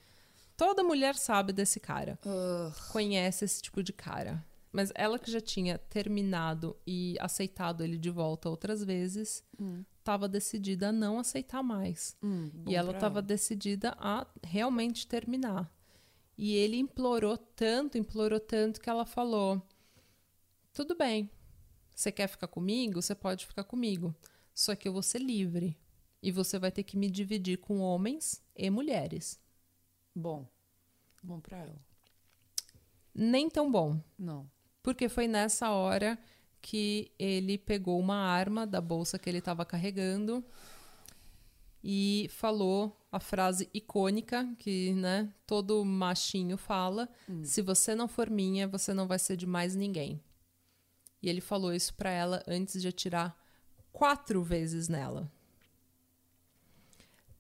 [0.57, 2.19] Toda mulher sabe desse cara.
[2.25, 2.73] Ugh.
[2.91, 4.45] conhece esse tipo de cara.
[4.73, 9.43] Mas ela que já tinha terminado e aceitado ele de volta outras vezes,
[9.99, 12.17] estava decidida a não aceitar mais.
[12.23, 15.73] Hum, e ela pra estava decidida a realmente terminar.
[16.37, 19.63] E ele implorou tanto, implorou tanto que ela falou:
[20.73, 21.31] Tudo bem,
[21.99, 23.03] você quer ficar comigo?
[23.03, 24.15] Você pode ficar comigo.
[24.55, 25.77] Só que eu vou ser livre.
[26.23, 29.41] E você vai ter que me dividir com homens e mulheres.
[30.15, 30.49] Bom.
[31.21, 31.75] Bom pra ela.
[33.13, 34.01] Nem tão bom.
[34.17, 34.49] Não.
[34.81, 36.17] Porque foi nessa hora
[36.63, 40.45] que ele pegou uma arma da bolsa que ele estava carregando
[41.83, 47.09] e falou a frase icônica que, né, todo machinho fala:
[47.43, 50.23] "Se você não for minha, você não vai ser de mais ninguém".
[51.23, 53.37] E ele falou isso pra ela antes de atirar
[53.93, 55.31] quatro vezes nela.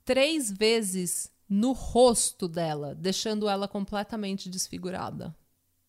[0.04, 5.34] Três vezes no rosto dela, deixando ela completamente desfigurada.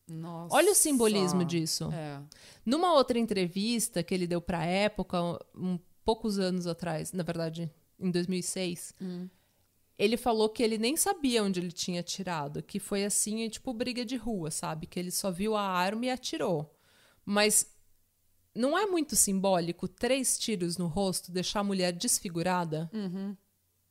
[0.07, 0.55] Nossa.
[0.55, 1.89] Olha o simbolismo disso.
[1.91, 2.21] É.
[2.65, 5.17] Numa outra entrevista que ele deu pra época,
[5.55, 8.95] um, poucos anos atrás, na verdade, em 2006,
[9.97, 14.05] ele falou que ele nem sabia onde ele tinha atirado, que foi assim, tipo briga
[14.05, 14.87] de rua, sabe?
[14.87, 16.73] Que ele só viu a arma e atirou.
[17.25, 17.69] Mas
[18.60, 22.89] não é muito simbólico três tiros no rosto deixar a mulher desfigurada?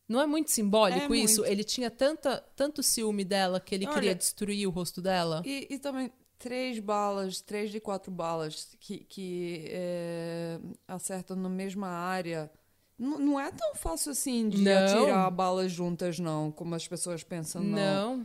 [0.08, 1.40] Não é muito simbólico É isso?
[1.42, 1.44] muito.
[1.52, 5.42] Ele tinha tanta, tanto ciúme dela que ele Olha, queria destruir o rosto dela?
[5.44, 11.88] E, e também três balas, três de quatro balas que, que é, acertam na mesma
[11.88, 12.50] área.
[12.98, 15.00] N- Não é tão fácil assim de Não.
[15.02, 18.16] atirar balas juntas, não, como as pessoas pensam, não.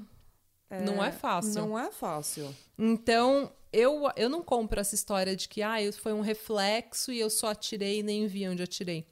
[0.70, 1.54] Não, não é fácil.
[1.54, 2.56] Não é fácil.
[2.78, 7.30] Então, eu, eu não compro essa história de que ah, foi um reflexo e eu
[7.30, 9.06] só atirei e nem vi onde atirei.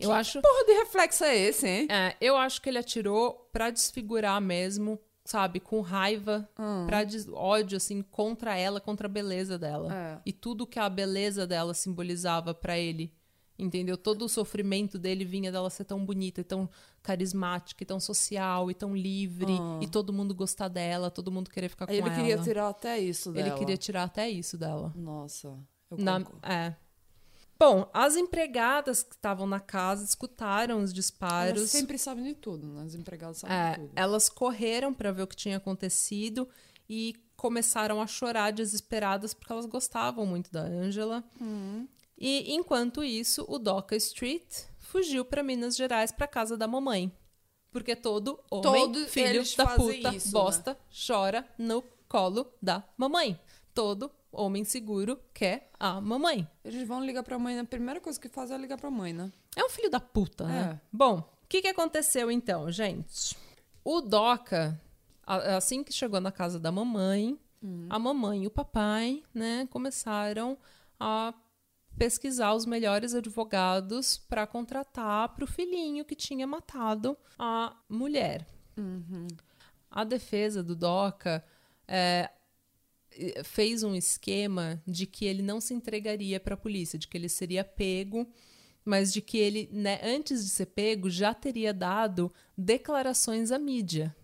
[0.00, 1.86] Eu acho, Porra de reflexo é esse, hein?
[1.90, 6.84] é, eu acho que ele atirou pra desfigurar mesmo sabe, com raiva, Ah.
[6.86, 9.90] pra des- ódio, assim, contra ela, contra a beleza dela.
[9.94, 10.20] É.
[10.26, 13.10] E tudo que a beleza dela simbolizava pra ele.
[13.58, 13.96] Entendeu?
[13.96, 16.68] Todo o sofrimento dele vinha dela ser tão bonita, e tão
[17.02, 19.78] carismática, e tão social, e tão livre, Ah.
[19.80, 22.16] e todo mundo gostar dela, todo mundo querer ficar Aí com ele ela.
[22.24, 23.46] queria tirar até isso dela.
[23.48, 24.92] Ele queria tirar até isso dela.
[24.96, 25.56] Nossa,
[25.90, 26.74] eu Na- é.
[27.56, 31.56] Bom, as empregadas que estavam na casa escutaram os disparos.
[31.58, 32.82] Elas sempre sabem de tudo, né?
[32.82, 33.92] As empregadas sabem É, de tudo.
[33.94, 36.48] elas correram para ver o que tinha acontecido
[36.90, 41.22] e começaram a chorar desesperadas porque elas gostavam muito da Angela.
[41.40, 41.86] Hum.
[42.16, 44.44] E enquanto isso, o Doca Street
[44.78, 47.12] fugiu para Minas Gerais para casa da mamãe.
[47.70, 50.32] Porque todo homem, Todos filho da puta, isso, né?
[50.32, 53.38] bosta, chora no colo da mamãe.
[53.74, 56.48] Todo homem seguro quer a mamãe.
[56.64, 57.62] Eles vão ligar pra mãe, né?
[57.62, 59.32] a primeira coisa que faz é ligar pra mãe, né?
[59.56, 60.78] É um filho da puta, né?
[60.80, 60.80] É.
[60.92, 63.36] Bom, o que, que aconteceu então, gente?
[63.84, 64.80] O Doca,
[65.26, 67.36] a- assim que chegou na casa da mamãe,
[67.90, 70.56] a mamãe e o papai, né, começaram
[71.00, 71.32] a
[71.96, 78.46] pesquisar os melhores advogados para contratar para o filhinho que tinha matado a mulher.
[79.90, 81.44] A defesa do Doca
[81.86, 82.30] é,
[83.44, 87.28] fez um esquema de que ele não se entregaria para a polícia, de que ele
[87.28, 88.26] seria pego,
[88.84, 94.14] mas de que ele, né, antes de ser pego, já teria dado declarações à mídia.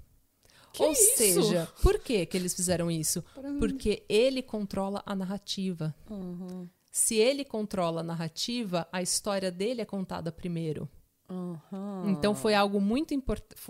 [0.73, 1.17] Que Ou isso?
[1.17, 3.25] seja, por que, que eles fizeram isso?
[3.59, 5.95] Porque ele controla a narrativa.
[6.09, 6.69] Uhum.
[6.91, 10.89] Se ele controla a narrativa, a história dele é contada primeiro.
[11.29, 12.11] Uhum.
[12.11, 13.61] Então foi algo muito importante,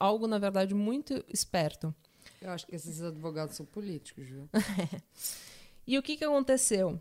[0.00, 1.94] algo na verdade muito esperto.
[2.42, 4.48] Eu acho que esses advogados são políticos, viu?
[5.86, 6.98] E o que, que aconteceu?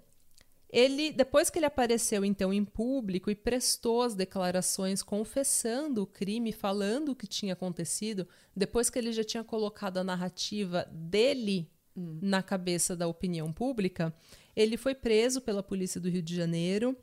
[0.70, 6.52] Ele, depois que ele apareceu então em público e prestou as declarações confessando o crime,
[6.52, 12.42] falando o que tinha acontecido, depois que ele já tinha colocado a narrativa dele na
[12.42, 14.14] cabeça da opinião pública,
[14.56, 16.96] ele foi preso pela polícia do Rio de Janeiro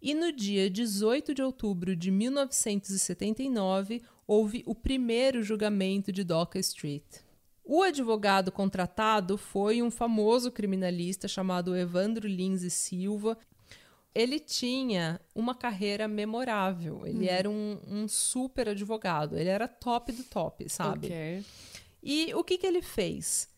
[0.00, 7.04] e no dia 18 de outubro de 1979 houve o primeiro julgamento de Doca Street.
[7.64, 13.36] O advogado contratado foi um famoso criminalista chamado Evandro Lins e Silva.
[14.14, 17.04] Ele tinha uma carreira memorável.
[17.04, 19.36] Ele era um, um super advogado.
[19.36, 21.08] Ele era top do top, sabe?
[21.08, 21.44] Ok.
[22.02, 23.48] E o que, que ele fez?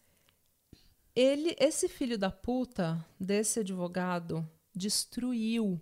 [1.20, 5.80] Ele, esse filho da puta desse advogado destruiu,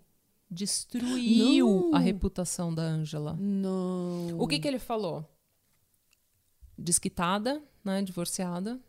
[0.49, 1.95] destruiu Não.
[1.95, 3.35] a reputação da Ângela.
[3.39, 4.35] Não.
[4.39, 5.23] O que, que ele falou?
[6.75, 8.01] Desquitada, né?
[8.01, 8.79] Divorciada.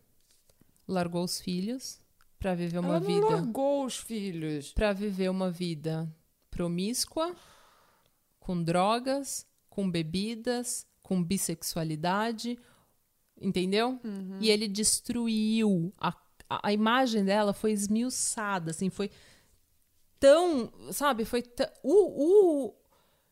[0.87, 2.01] Largou os filhos
[2.39, 3.27] pra viver uma Ela não vida.
[3.27, 4.73] largou os filhos.
[4.73, 6.11] Pra viver uma vida
[6.51, 7.37] promíscua,
[8.41, 12.59] com drogas, com bebidas, com bissexualidade.
[13.39, 14.01] Entendeu?
[14.41, 15.93] E ele destruiu.
[15.99, 16.17] A,
[16.49, 19.11] a, a imagem dela foi esmiuçada, assim, foi
[20.19, 20.73] tão.
[20.93, 21.25] Sabe?
[21.25, 21.43] Foi.
[21.43, 22.75] tã- O, o,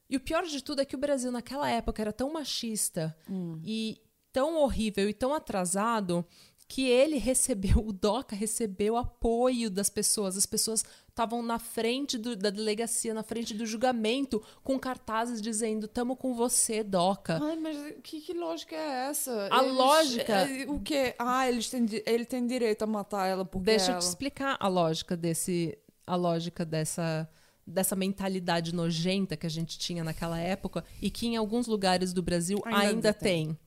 [0.08, 3.16] e o pior de tudo é que o Brasil, naquela época, era tão machista
[3.64, 4.00] e
[4.32, 6.24] tão horrível e tão atrasado
[6.68, 10.36] que ele recebeu, o DOCA recebeu apoio das pessoas.
[10.36, 10.84] As pessoas
[11.16, 16.34] estavam na frente do- da delegacia, na frente do julgamento, com cartazes dizendo: Tamo com
[16.34, 17.38] você, DOCA.
[17.42, 19.48] Ai, mas que, que lógica é essa?
[19.50, 21.14] A lógica- é, o quê?
[21.18, 23.98] Ah, eles têm, ele tem direito a matar ela porque Deixa eu ela...
[24.00, 25.76] te explicar a lógica desse.
[26.06, 27.28] A lógica dessa.
[27.68, 32.22] Dessa mentalidade nojenta que a gente tinha naquela época e que em alguns lugares do
[32.22, 33.46] Brasil Ainda ainda, tem.
[33.48, 33.58] tem.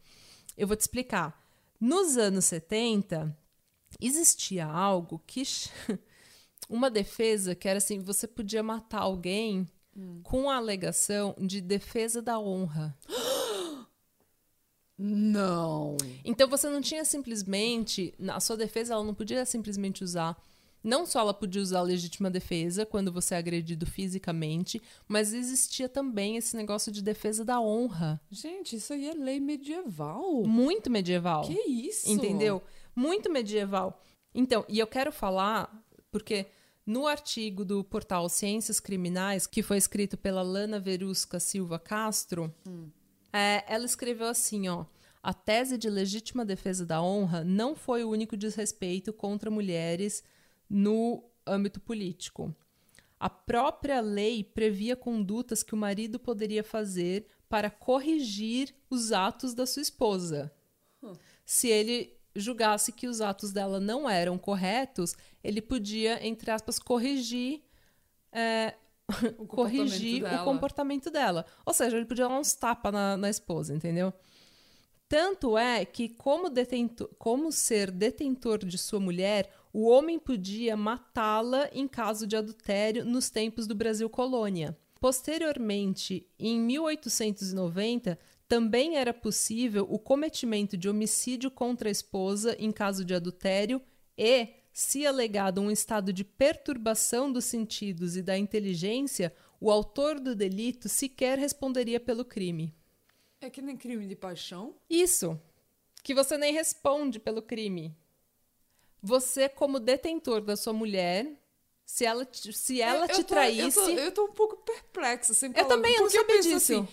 [0.55, 1.37] Eu vou te explicar.
[1.81, 3.35] Nos anos 70,
[3.99, 5.43] existia algo que.
[6.69, 9.67] Uma defesa que era assim: você podia matar alguém
[10.23, 12.95] com a alegação de defesa da honra.
[14.97, 15.97] Não.
[16.23, 18.13] Então você não tinha simplesmente.
[18.29, 20.37] A sua defesa ela não podia simplesmente usar.
[20.81, 25.89] Não só ela podia usar a legítima defesa quando você é agredido fisicamente, mas existia
[25.89, 28.21] também esse negócio de defesa da honra.
[28.31, 30.43] Gente, isso aí é lei medieval.
[30.45, 31.43] Muito medieval.
[31.43, 32.09] Que isso?
[32.09, 32.61] Entendeu?
[32.95, 34.01] Muito medieval.
[34.33, 36.45] Então, e eu quero falar, porque
[36.89, 42.51] no artigo do portal Ciências Criminais, que foi escrito pela Lana Verusca Silva Castro,
[43.31, 44.85] é, ela escreveu assim, ó.
[45.21, 50.23] A tese de legítima defesa da honra não foi o único desrespeito contra mulheres
[50.67, 52.55] no âmbito político.
[53.19, 59.67] A própria lei previa condutas que o marido poderia fazer para corrigir os atos da
[59.67, 60.51] sua esposa.
[61.45, 67.61] Se ele julgasse que os atos dela não eram corretos, ele podia, entre aspas, corrigir
[68.31, 68.75] é,
[69.07, 70.41] O comportamento corrigir dela.
[70.41, 71.45] o comportamento dela.
[71.65, 74.13] Ou seja, ele podia dar uns tapas na, na esposa, entendeu?
[75.07, 81.67] Tanto é que, como, detentor, como ser detentor de sua mulher, o homem podia matá-la
[81.73, 84.77] em caso de adultério nos tempos do Brasil colônia.
[84.99, 88.19] Posteriormente, em 1890,
[88.49, 93.79] também era possível o cometimento de homicídio contra a esposa em caso de adultério
[94.17, 100.35] e, se alegado um estado de perturbação dos sentidos e da inteligência, o autor do
[100.35, 102.73] delito sequer responderia pelo crime.
[103.39, 104.75] É que nem crime de paixão.
[104.89, 105.39] Isso.
[106.03, 107.95] Que você nem responde pelo crime.
[109.01, 111.31] Você, como detentor da sua mulher,
[111.85, 113.79] se ela, te- se ela eu, te eu tô, traísse.
[113.79, 115.31] Eu tô, eu tô um pouco perplexa.
[115.33, 116.55] Assim, Eu também, eu não sabia disso.
[116.55, 116.87] assim,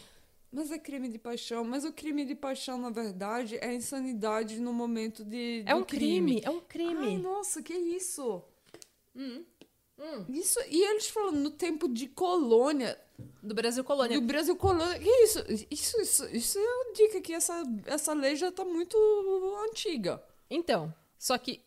[0.57, 1.63] mas é crime de paixão.
[1.65, 5.63] Mas o crime de paixão, na verdade, é insanidade no momento de.
[5.67, 7.09] É um crime, é um crime.
[7.09, 8.43] Ai, nossa, que isso?
[9.15, 9.45] Hum,
[10.29, 12.99] Isso, e eles falando no tempo de colônia,
[13.43, 14.21] Do Brasil colônia.
[14.21, 15.39] do Brasil colônia, que isso?
[15.71, 18.97] Isso, isso, isso é uma dica que essa, essa lei já tá muito
[19.69, 20.23] antiga.
[20.51, 21.63] Então, só que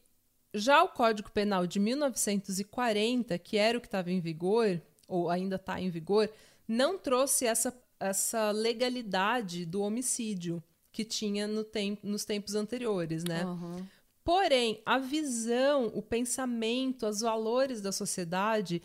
[0.54, 5.56] já o Código Penal de 1940, que era o que estava em vigor, ou ainda
[5.56, 6.30] está em vigor,
[6.68, 13.43] não trouxe essa, essa legalidade do homicídio que tinha no tem, nos tempos anteriores, né?
[14.24, 18.82] Porém, a visão, o pensamento, os valores da sociedade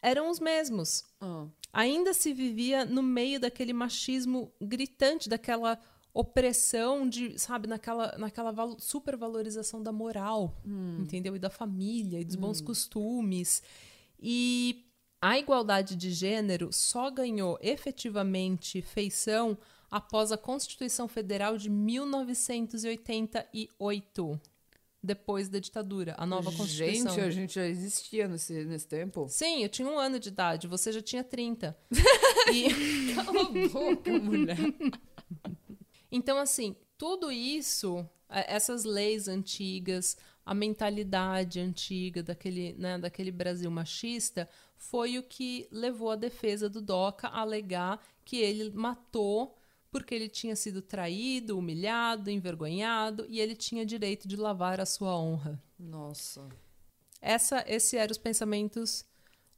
[0.00, 1.04] eram os mesmos.
[1.20, 1.46] Ah.
[1.72, 5.78] Ainda se vivia no meio daquele machismo gritante, daquela
[6.14, 10.56] opressão de, sabe, naquela, naquela val- supervalorização da moral,
[11.02, 11.36] entendeu?
[11.36, 13.62] E da família, e dos bons costumes.
[14.18, 14.85] E
[15.20, 19.58] a igualdade de gênero só ganhou efetivamente feição
[19.90, 24.40] após a Constituição Federal de 1988,
[25.02, 27.14] depois da ditadura, a nova Constituição.
[27.14, 29.26] Gente, a gente já existia nesse, nesse tempo.
[29.28, 31.76] Sim, eu tinha um ano de idade, você já tinha 30.
[32.52, 34.56] E, Cala a boca, mulher.
[36.12, 40.16] então, assim, tudo isso, é, essas leis antigas,
[40.46, 46.80] a mentalidade antiga daquele, né, daquele Brasil machista, foi o que levou a defesa do
[46.80, 49.58] Doca a alegar que ele matou
[49.90, 55.18] porque ele tinha sido traído, humilhado, envergonhado e ele tinha direito de lavar a sua
[55.18, 55.60] honra.
[55.78, 56.48] Nossa.
[57.20, 59.04] Essa, esse eram os pensamentos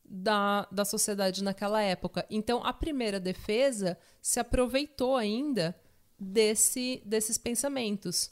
[0.03, 2.24] da, da sociedade naquela época.
[2.30, 5.78] Então, a primeira defesa se aproveitou ainda
[6.18, 8.30] desse, desses pensamentos.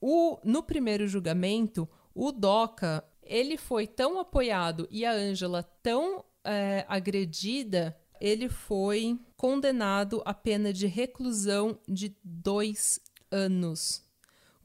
[0.00, 6.84] O, no primeiro julgamento, o Doca ele foi tão apoiado e a Ângela tão é,
[6.88, 14.08] agredida, ele foi condenado à pena de reclusão de dois anos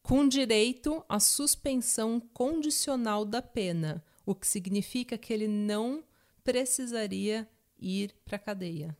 [0.03, 6.03] com direito à suspensão condicional da pena, o que significa que ele não
[6.43, 8.95] precisaria ir para cadeia.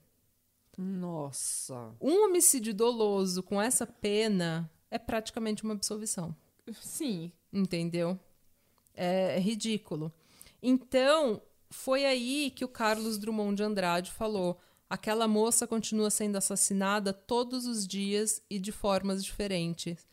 [0.78, 1.94] Nossa.
[2.02, 6.36] Um homicídio doloso com essa pena é praticamente uma absolvição,
[6.80, 7.32] Sim.
[7.52, 8.18] entendeu?
[8.94, 10.14] É ridículo.
[10.62, 11.42] Então,
[11.72, 17.66] foi aí que o Carlos Drummond de Andrade falou: aquela moça continua sendo assassinada todos
[17.66, 20.06] os dias e de formas diferentes.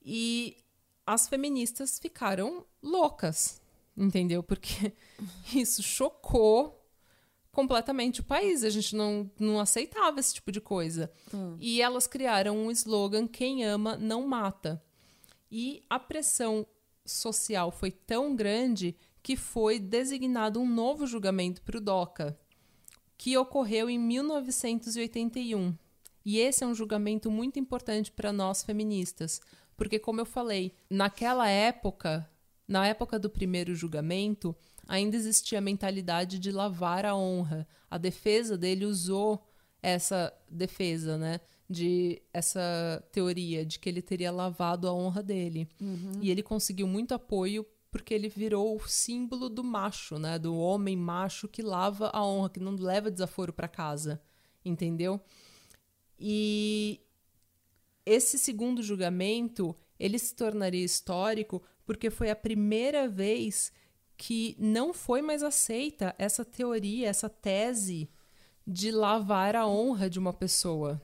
[0.00, 0.56] E
[1.04, 3.60] as feministas ficaram loucas,
[3.96, 4.44] entendeu?
[4.44, 4.92] Porque
[5.52, 6.79] isso chocou
[7.52, 8.64] completamente o país.
[8.64, 11.10] A gente não, não aceitava esse tipo de coisa.
[11.58, 14.82] E elas criaram um slogan: quem ama não mata.
[15.50, 16.66] E a pressão
[17.04, 22.38] social foi tão grande que foi designado um novo julgamento para o DOCA,
[23.18, 25.76] que ocorreu em 1981.
[26.24, 29.40] E esse é um julgamento muito importante para nós feministas,
[29.76, 32.30] porque, como eu falei, naquela época,
[32.68, 34.54] na época do primeiro julgamento,
[34.90, 37.66] ainda existia a mentalidade de lavar a honra.
[37.88, 39.40] A defesa dele usou
[39.80, 41.40] essa defesa, né?
[41.68, 45.68] De essa teoria de que ele teria lavado a honra dele.
[46.20, 50.40] E ele conseguiu muito apoio porque ele virou o símbolo do macho, né?
[50.40, 54.20] Do homem macho que lava a honra, que não leva desaforo para casa.
[54.64, 55.20] Entendeu?
[56.18, 57.00] E
[58.04, 63.72] esse segundo julgamento, ele se tornaria histórico porque foi a primeira vez
[64.22, 68.06] que não foi mais aceita essa teoria, essa tese
[68.66, 71.00] de lavar a honra de uma pessoa.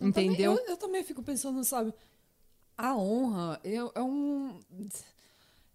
[0.00, 0.52] Eu também- Entendeu?
[0.54, 1.92] eu, eu também fico pensando, sabe?
[2.76, 4.58] A honra é, é um.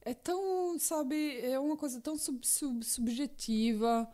[0.02, 1.40] É tão, sabe?
[1.42, 4.10] É uma coisa tão sub- sub- subjetiva.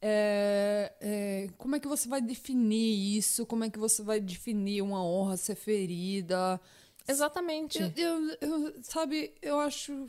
[0.00, 3.44] É, é, como é que você vai definir isso?
[3.44, 6.60] Como é que você vai definir uma honra ser ferida?
[7.08, 7.80] Exatamente.
[7.80, 10.06] Eu, eu- eu- sabe, eu acho.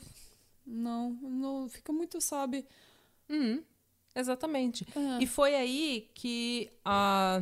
[0.65, 2.65] Não, não fica muito, sabe?
[3.29, 3.63] Uhum,
[4.15, 4.85] exatamente.
[4.95, 5.23] É.
[5.23, 7.41] E foi aí que a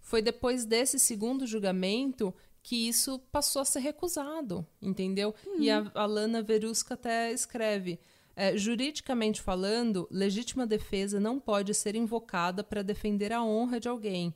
[0.00, 2.32] foi depois desse segundo julgamento
[2.62, 5.34] que isso passou a ser recusado, entendeu?
[5.58, 7.98] E a, a Lana Verusca até escreve.
[8.36, 14.34] é, juridicamente falando, legítima defesa não pode ser invocada para defender a honra de alguém.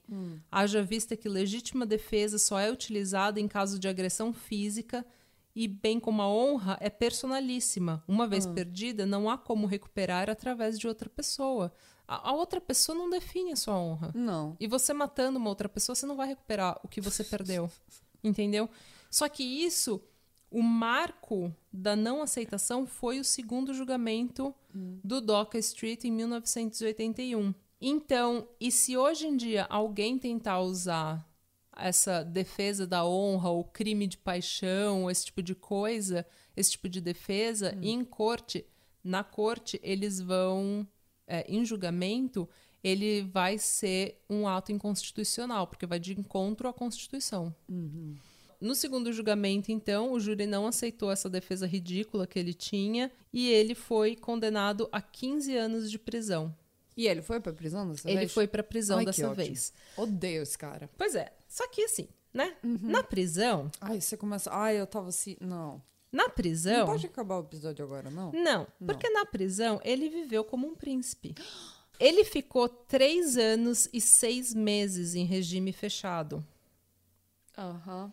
[0.51, 5.05] Haja vista que legítima defesa só é utilizada em caso de agressão física
[5.59, 8.05] e, bem como a honra, é personalíssima.
[8.07, 11.73] Uma vez perdida, não há como recuperar através de outra pessoa.
[12.07, 14.13] A, a outra pessoa não define a sua honra.
[14.15, 14.57] Não.
[14.61, 17.69] E você matando uma outra pessoa, você não vai recuperar o que você perdeu.
[18.23, 18.71] Entendeu?
[19.11, 20.01] Só que isso,
[20.49, 27.53] o marco da não aceitação foi o segundo julgamento do Doca Street em 1981.
[27.81, 31.28] Então, e se hoje em dia alguém tentar usar
[31.79, 36.27] essa defesa da honra ou crime de paixão, esse tipo de coisa,
[36.57, 38.67] esse tipo de defesa, em corte,
[39.03, 40.87] na corte, eles vão,
[41.27, 42.49] é, em julgamento,
[42.83, 47.55] ele vai ser um ato inconstitucional, porque vai de encontro à Constituição.
[48.61, 53.49] No segundo julgamento, então, o júri não aceitou essa defesa ridícula que ele tinha e
[53.49, 56.55] ele foi condenado a 15 anos de prisão.
[56.97, 58.33] E ele foi pra prisão dessa ele vez?
[58.33, 59.73] foi pra prisão Ai, dessa vez.
[59.97, 60.91] Odeio esse cara.
[60.99, 62.55] Pois é, só que assim, né?
[62.63, 62.79] Uhum.
[62.83, 64.51] Na prisão, Ai, você começa...
[64.53, 65.37] Ai, eu tava assim...
[65.41, 65.83] Não.
[66.13, 66.81] na prisão...
[66.81, 68.31] Não pode acabar o episódio agora, não?
[68.33, 71.35] Não, porque na prisão ele viveu como um príncipe.
[71.99, 76.47] Ele ficou três anos e seis meses em regime fechado.
[77.57, 78.13] Aham.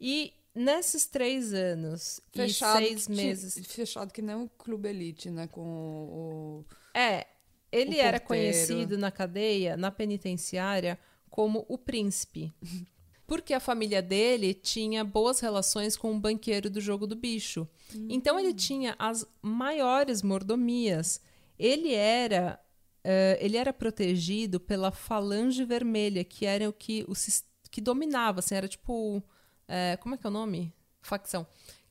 [0.00, 2.82] E nesses três anos Fechado.
[2.82, 3.66] e seis que- meses.
[3.66, 5.46] Fechado que nem o Clube Elite, né?
[5.46, 6.64] Com o...
[6.92, 7.26] É,
[7.70, 8.26] ele O era porteiro.
[8.52, 10.98] conhecido na cadeia, na penitenciária,
[11.30, 12.52] como o príncipe.
[13.26, 17.66] Porque a família dele tinha boas relações com o banqueiro do jogo do bicho.
[18.08, 21.20] Então ele tinha as maiores mordomias.
[21.56, 22.58] Ele era
[23.04, 27.12] eh, ele era protegido pela falange vermelha, que era o que o
[27.70, 29.22] que dominava, assim, era tipo
[29.68, 30.74] eh, como é que é o nome?
[31.00, 31.46] Facção.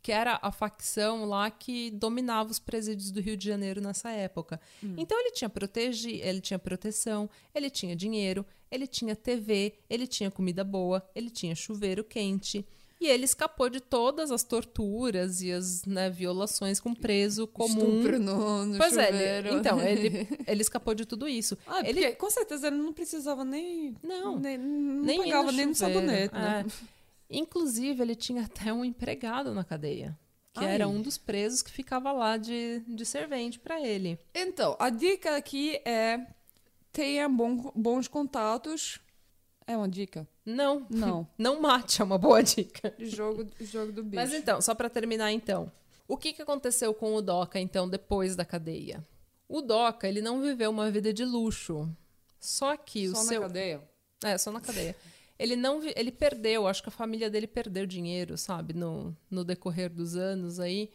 [0.09, 4.59] Que era a facção lá que dominava os presídios do Rio de Janeiro nessa época.
[4.97, 10.31] Então ele tinha protege, ele tinha proteção, ele tinha dinheiro, ele tinha TV, ele tinha
[10.31, 12.65] comida boa, ele tinha chuveiro quente.
[12.99, 17.99] E ele escapou de todas as torturas e as né, violações com preso comum.
[17.99, 19.47] Estupro no, no Pois é, chuveiro.
[19.47, 21.55] ele, então, ele, ele escapou de tudo isso.
[21.67, 23.95] Ah, ele com certeza ele não precisava nem...
[24.01, 24.39] Não.
[24.39, 26.65] Nem, não nem ir pegava nem no sabonete, né?
[26.65, 26.98] É.
[27.29, 30.17] Inclusive, ele tinha até um empregado na cadeia.
[30.53, 30.73] Que Ai.
[30.75, 34.17] era um dos presos que ficava lá de, de servente para ele.
[34.33, 36.25] Então, a dica aqui é
[36.91, 38.99] tenha bom- bons contatos.
[39.67, 40.27] É uma dica?
[40.43, 41.27] Não, Não.
[41.37, 42.95] não mate, é uma boa dica.
[42.97, 44.15] Jogo, jogo do bicho.
[44.15, 45.71] Mas então, só para terminar então.
[46.07, 49.05] O que, que aconteceu com o Doca, então, depois da cadeia?
[49.47, 51.87] O Doca, ele não viveu uma vida de luxo.
[52.39, 53.41] Só que Só o na seu...
[53.41, 53.81] cadeia?
[54.23, 54.95] É, só na cadeia.
[55.39, 59.89] Ele não ele perdeu, acho que a família dele perdeu dinheiro, sabe, no, no decorrer
[59.89, 60.91] dos anos aí.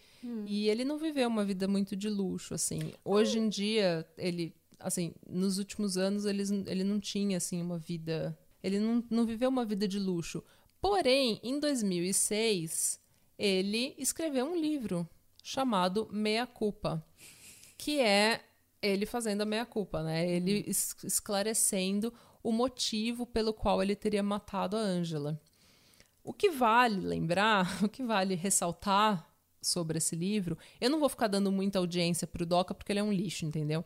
[0.47, 2.93] E ele não viveu uma vida muito de luxo, assim.
[3.05, 8.39] Hoje em dia, ele, assim, nos últimos anos, eles, ele não tinha, assim, uma vida.
[8.63, 10.45] Ele não, não viveu uma vida de luxo.
[10.81, 13.01] Porém, em 2006,
[13.39, 15.09] ele escreveu um livro
[15.43, 17.05] chamado Meia Culpa,
[17.79, 18.43] que é
[18.83, 20.29] ele fazendo a meia culpa, né?
[20.31, 22.13] Ele es- esclarecendo
[22.45, 25.41] o motivo pelo qual ele teria matado a Ângela.
[26.23, 29.27] O que vale lembrar, o que vale ressaltar
[29.61, 33.03] sobre esse livro, eu não vou ficar dando muita audiência pro Doca porque ele é
[33.03, 33.83] um lixo, entendeu?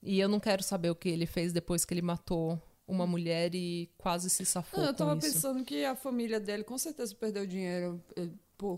[0.00, 3.54] E eu não quero saber o que ele fez depois que ele matou uma mulher
[3.54, 7.46] e quase se safou Não, eu tava pensando que a família dele com certeza perdeu
[7.46, 8.28] dinheiro eh,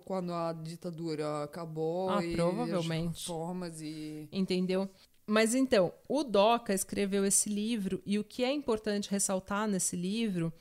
[0.04, 2.10] quando a ditadura acabou.
[2.10, 3.16] Ah, e provavelmente.
[3.16, 4.28] As reformas e.
[4.32, 4.88] Entendeu?
[5.26, 10.52] Mas então, o Doca escreveu esse livro e o que é importante ressaltar nesse livro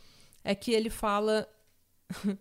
[0.43, 1.47] é que ele fala.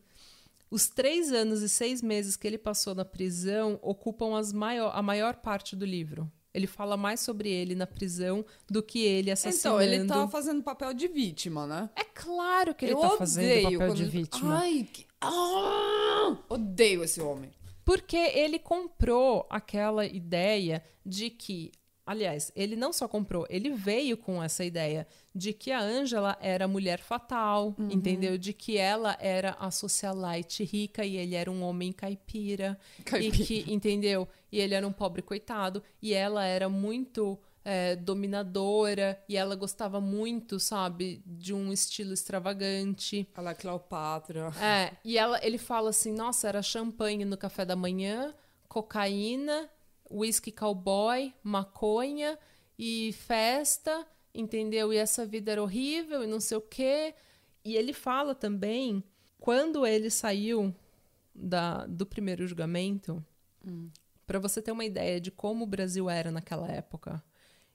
[0.70, 5.36] Os três anos e seis meses que ele passou na prisão ocupam maior, a maior
[5.36, 6.30] parte do livro.
[6.54, 9.82] Ele fala mais sobre ele na prisão do que ele assassinando.
[9.82, 11.90] Então, ele tá fazendo papel de vítima, né?
[11.96, 14.58] É claro que ele eu tá fazendo papel quando de ele- vítima.
[14.58, 15.06] Ai, que...
[15.20, 16.36] Ah!
[16.48, 17.50] Odeio esse homem.
[17.84, 21.72] Porque ele comprou aquela ideia de que.
[22.04, 26.66] Aliás, ele não só comprou, ele veio com essa ideia de que a Ângela era
[26.66, 27.90] mulher fatal, Uhum.
[27.92, 28.36] entendeu?
[28.36, 32.76] De que ela era a socialite rica e ele era um homem caipira.
[33.04, 33.36] Caipira.
[33.36, 34.26] E que, entendeu?
[34.50, 35.80] E ele era um pobre coitado.
[36.02, 39.22] E ela era muito é, dominadora.
[39.28, 43.28] E ela gostava muito, sabe, de um estilo extravagante.
[43.36, 44.52] Ela é Cleopatra.
[44.60, 48.34] É, e ela, ele fala assim: nossa, era champanhe no café da manhã,
[48.68, 49.70] cocaína,
[50.12, 52.38] whisky cowboy, maconha
[52.78, 54.92] e festa, entendeu?
[54.92, 57.14] E essa vida era horrível e não sei o quê.
[57.64, 59.02] E ele fala também
[59.38, 60.74] quando ele saiu
[61.34, 63.24] da, do primeiro julgamento,
[64.26, 67.22] para você ter uma ideia de como o Brasil era naquela época,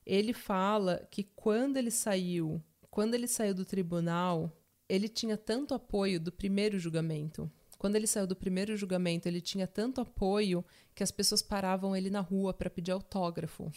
[0.06, 4.52] ele fala que quando ele saiu, quando ele saiu do tribunal,
[4.88, 7.52] ele tinha tanto apoio do primeiro julgamento.
[7.78, 10.64] Quando ele saiu do primeiro julgamento, ele tinha tanto apoio
[10.96, 13.72] que as pessoas paravam ele na rua para pedir autógrafo.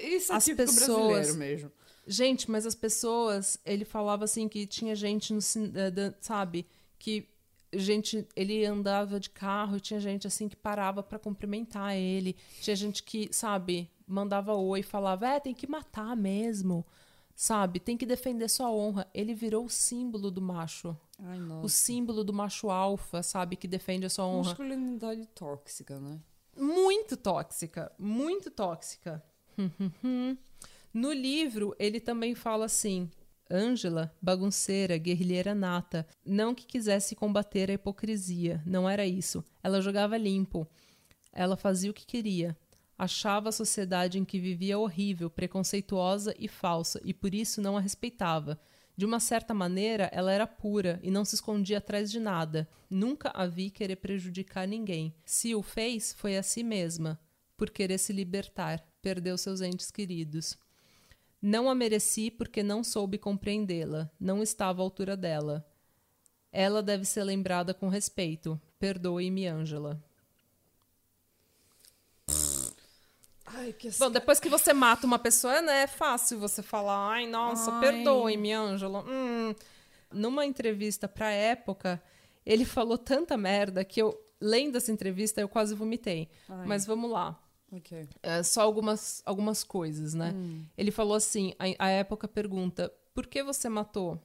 [0.00, 1.72] Isso é As típico pessoas- brasileiro mesmo.
[2.06, 6.66] Gente, mas as pessoas, ele falava assim que tinha gente no, eh, sabe,
[6.98, 7.26] que
[7.72, 12.36] gente, ele andava de carro e tinha gente assim que parava pra cumprimentar ele.
[12.60, 16.86] Tinha gente que, sabe, mandava oi, falava: "É, tem que matar mesmo".
[17.34, 17.80] Sabe?
[17.80, 19.08] Tem que defender sua honra.
[19.12, 20.96] Ele virou o símbolo do macho.
[21.18, 24.50] Ai, O símbolo do macho alfa, sabe, que defende a sua honra.
[24.50, 26.20] Masculinidade tóxica, né?
[26.56, 29.22] muito tóxica, muito tóxica.
[30.92, 33.10] no livro, ele também fala assim:
[33.50, 39.44] Ângela, bagunceira, guerrilheira nata, não que quisesse combater a hipocrisia, não era isso.
[39.62, 40.66] Ela jogava limpo.
[41.32, 42.56] Ela fazia o que queria.
[42.96, 47.80] Achava a sociedade em que vivia horrível, preconceituosa e falsa, e por isso não a
[47.80, 48.58] respeitava.
[48.96, 52.68] De uma certa maneira, ela era pura e não se escondia atrás de nada.
[52.88, 55.12] Nunca a vi querer prejudicar ninguém.
[55.24, 57.18] Se o fez, foi a si mesma,
[57.56, 60.56] por querer se libertar, perdeu seus entes queridos.
[61.42, 65.66] Não a mereci porque não soube compreendê-la, não estava à altura dela.
[66.52, 68.60] Ela deve ser lembrada com respeito.
[68.78, 70.00] Perdoe-me, Ângela.
[73.56, 77.26] Ai, que Bom, depois que você mata uma pessoa, né, é fácil você falar, ai,
[77.26, 77.80] nossa, Ai.
[77.80, 79.04] perdoe-me, Ângela.
[79.06, 79.54] Hum.
[80.12, 82.02] Numa entrevista pra época,
[82.44, 86.28] ele falou tanta merda que eu, lendo essa entrevista, eu quase vomitei.
[86.48, 86.66] Ai.
[86.66, 87.38] Mas vamos lá.
[87.72, 88.08] Ok.
[88.22, 90.32] É, só algumas, algumas coisas, né?
[90.78, 94.20] Ele falou assim: a, a época pergunta, por que você matou?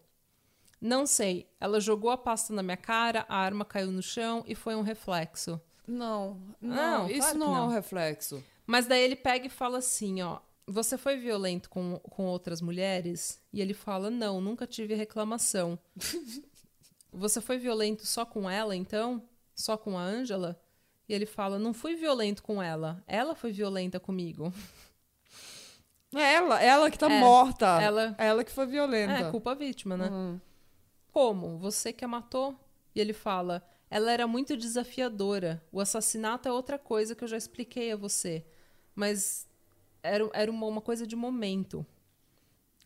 [0.80, 1.48] Não sei.
[1.60, 4.82] Ela jogou a pasta na minha cara, a arma caiu no chão e foi um
[4.82, 5.60] reflexo.
[5.88, 7.66] Não, não, Não, isso claro que não, é não.
[7.66, 8.44] um reflexo.
[8.70, 10.38] Mas daí ele pega e fala assim, ó.
[10.68, 13.42] Você foi violento com, com outras mulheres?
[13.52, 15.80] E ele fala, não, nunca tive reclamação.
[17.12, 19.28] Você foi violento só com ela, então?
[19.56, 20.62] Só com a Ângela?
[21.08, 23.04] E ele fala, não fui violento com ela.
[23.08, 24.54] Ela foi violenta comigo.
[26.16, 27.66] É ela, ela que tá É, morta.
[27.82, 29.14] ela- ela que foi violenta.
[29.14, 30.10] É, culpa vítima, né?
[30.12, 30.40] Hum.
[31.12, 31.58] Como?
[31.58, 32.56] Você que a matou?
[32.94, 35.60] E ele fala: ela era muito desafiadora.
[35.72, 38.46] O assassinato é outra coisa que eu já expliquei a você.
[39.00, 39.48] Mas
[40.04, 41.86] era, era uma, uma coisa de momento.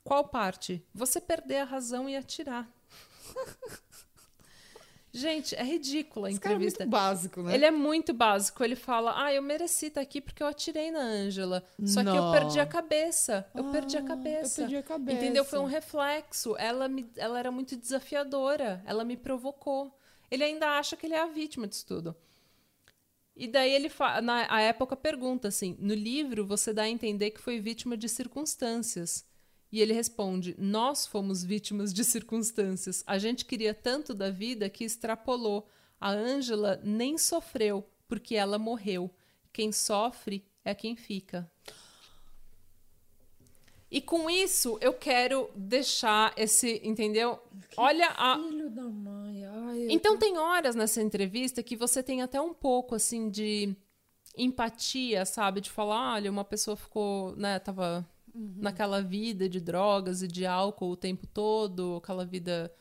[0.04, 0.86] Qual parte?
[0.94, 2.70] Você perder a razão e atirar.
[5.16, 6.84] Gente, é ridícula a Esse cara é entrevista.
[6.84, 7.54] muito básico, né?
[7.54, 8.64] Ele é muito básico.
[8.64, 11.64] Ele fala: Ah, eu mereci estar aqui porque eu atirei na Ângela.
[11.86, 12.32] Só que eu Não.
[12.32, 13.48] perdi a cabeça.
[13.54, 14.62] Eu perdi a Ah, cabeça.
[14.62, 15.18] Eu perdi a cabeça.
[15.18, 15.46] Entendeu?
[15.46, 16.56] Foi um reflexo.
[16.58, 18.82] Ela, me, ela era muito desafiadora.
[18.88, 19.96] Ela me provocou.
[20.32, 22.16] Ele ainda acha que ele é a vítima disso tudo.
[23.36, 23.90] E daí ele
[24.22, 28.08] na a época pergunta assim: no livro você dá a entender que foi vítima de
[28.08, 29.26] circunstâncias.
[29.72, 33.04] E ele responde: Nós fomos vítimas de circunstâncias.
[33.08, 35.68] A gente queria tanto da vida que extrapolou.
[36.00, 39.10] A Ângela nem sofreu, porque ela morreu.
[39.52, 41.50] Quem sofre é quem fica.
[43.94, 47.40] E com isso eu quero deixar esse, entendeu?
[47.78, 49.46] Olha a, Filho da mãe.
[49.46, 53.76] Ai, eu- então tem horas nessa entrevista que você tem até um pouco assim de
[54.36, 60.28] empatia, sabe, de falar, olha, uma pessoa ficou, né, tava naquela vida de drogas e
[60.28, 62.74] de álcool o tempo todo, aquela vida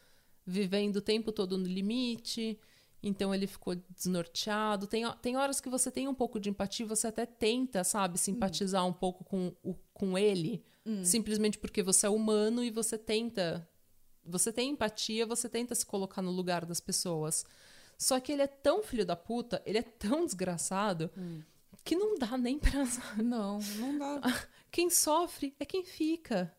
[0.47, 2.59] vivendo o tempo todo no limite.
[3.03, 4.87] Então ele ficou desnorteado.
[4.87, 8.87] Tem, tem horas que você tem um pouco de empatia, você até tenta, sabe, simpatizar
[8.87, 10.65] um pouco com, o, com ele,
[11.05, 13.69] simplesmente porque você é humano e você tenta
[14.25, 17.45] você tem empatia, você tenta se colocar no lugar das pessoas.
[17.99, 21.11] Só que ele é tão filho da puta, ele é tão desgraçado,
[21.85, 22.85] que não dá nem pra.
[23.23, 24.21] Não, não dá.
[24.71, 26.55] Quem sofre é quem fica.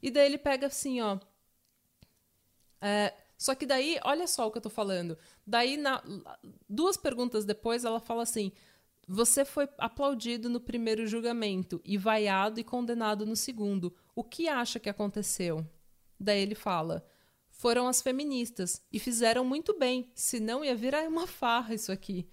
[0.00, 1.18] E daí ele pega assim, ó.
[2.80, 5.18] É, só que daí, olha só o que eu tô falando.
[5.46, 6.02] Daí, na-
[6.68, 8.52] duas perguntas depois, ela fala assim:
[9.06, 13.94] Você foi aplaudido no primeiro julgamento e vaiado e condenado no segundo.
[14.14, 15.66] O que acha que aconteceu?
[16.18, 17.06] Daí ele fala:
[17.50, 22.28] Foram as feministas e fizeram muito bem, senão ia virar uma farra isso aqui.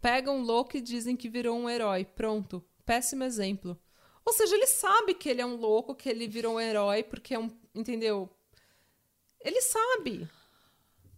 [0.00, 2.04] Pegam um louco e dizem que virou um herói.
[2.04, 2.64] Pronto.
[2.86, 3.78] Péssimo exemplo.
[4.24, 7.34] Ou seja, ele sabe que ele é um louco, que ele virou um herói, porque
[7.34, 7.50] é um.
[7.74, 8.28] Entendeu?
[9.40, 10.28] Ele sabe.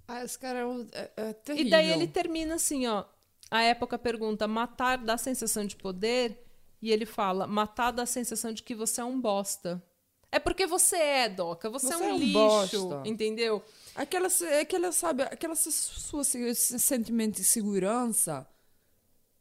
[0.06, 1.66] Ah, esse cara é, é, é terrível.
[1.66, 3.04] E daí ele termina assim, ó.
[3.50, 6.44] A época pergunta: matar dá sensação de poder?
[6.80, 9.82] E ele fala: matar dá sensação de que você é um bosta.
[10.30, 11.68] É porque você é, Doca.
[11.68, 12.34] Você, Você é um, é um lixo,
[12.88, 13.02] bosta.
[13.04, 13.62] entendeu?
[13.94, 14.28] Aquela,
[14.60, 18.48] aquela, sabe, aquela sua esse sentimento de segurança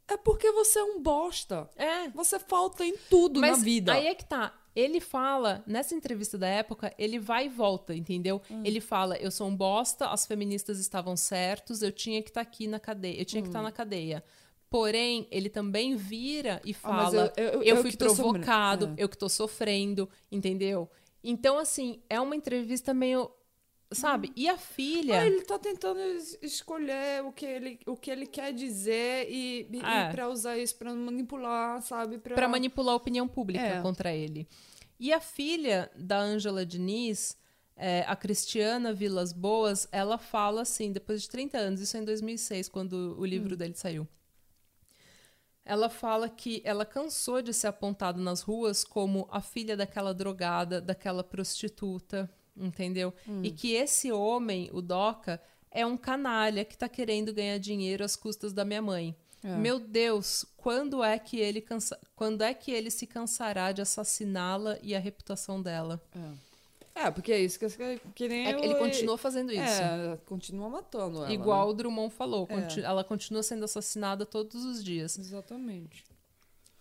[0.06, 1.70] é porque você é um bosta.
[1.78, 2.10] É.
[2.10, 3.93] Você falta em tudo Mas na vida.
[3.93, 4.54] aí é que tá.
[4.76, 8.41] Ele fala, nessa entrevista da época, ele vai e volta, entendeu?
[8.49, 8.61] Hum.
[8.63, 12.67] Ele fala, eu sou um bosta, as feministas estavam certos, eu tinha que estar aqui
[12.67, 13.51] na cadeia, eu tinha que Hum.
[13.51, 14.24] estar na cadeia.
[14.69, 18.15] Porém, ele também vira e Ah, fala, eu- eu- eu, eu fui que sofrendo.
[18.32, 19.03] provocado, É.
[19.03, 20.89] eu que tô sofrendo, entendeu?
[21.22, 23.30] Então, assim, é uma entrevista meio,
[23.93, 24.31] sabe?
[24.35, 25.19] E a filha...
[25.21, 29.67] Ah, ele tá tentando es- escolher o que ele, o que ele quer dizer e,
[29.71, 30.09] e, É.
[30.09, 32.17] e pra usar isso pra manipular, sabe?
[32.17, 33.81] Pra, Pra manipular a opinião pública É.
[33.81, 34.47] contra ele.
[34.99, 37.35] E a filha da Ângela Diniz,
[37.75, 42.05] é, a Cristiana Vilas Boas, ela fala assim, depois de 30 anos, isso é em
[42.05, 44.07] 2006, quando o livro dele saiu.
[45.63, 50.81] Ela fala que ela cansou de ser apontada nas ruas como a filha daquela drogada,
[50.81, 53.14] daquela prostituta, entendeu?
[53.43, 58.16] E que esse homem, o Doca, é um canalha que tá querendo ganhar dinheiro às
[58.16, 59.16] custas da minha mãe.
[59.43, 59.56] É.
[59.56, 61.97] Meu Deus, quando é que ele cansa...
[62.16, 65.99] quando é que ele se cansará de assassiná-la e a reputação dela?
[66.93, 67.68] É, porque é isso que,
[68.14, 69.62] que nem É, eu- ele continua fazendo isso.
[69.82, 71.34] É, continua matando ela.
[71.34, 71.72] Igual né?
[71.72, 72.54] o Drummond falou, É.
[72.62, 75.18] conti- ela continua sendo assassinada todos os dias.
[75.18, 76.04] Exatamente.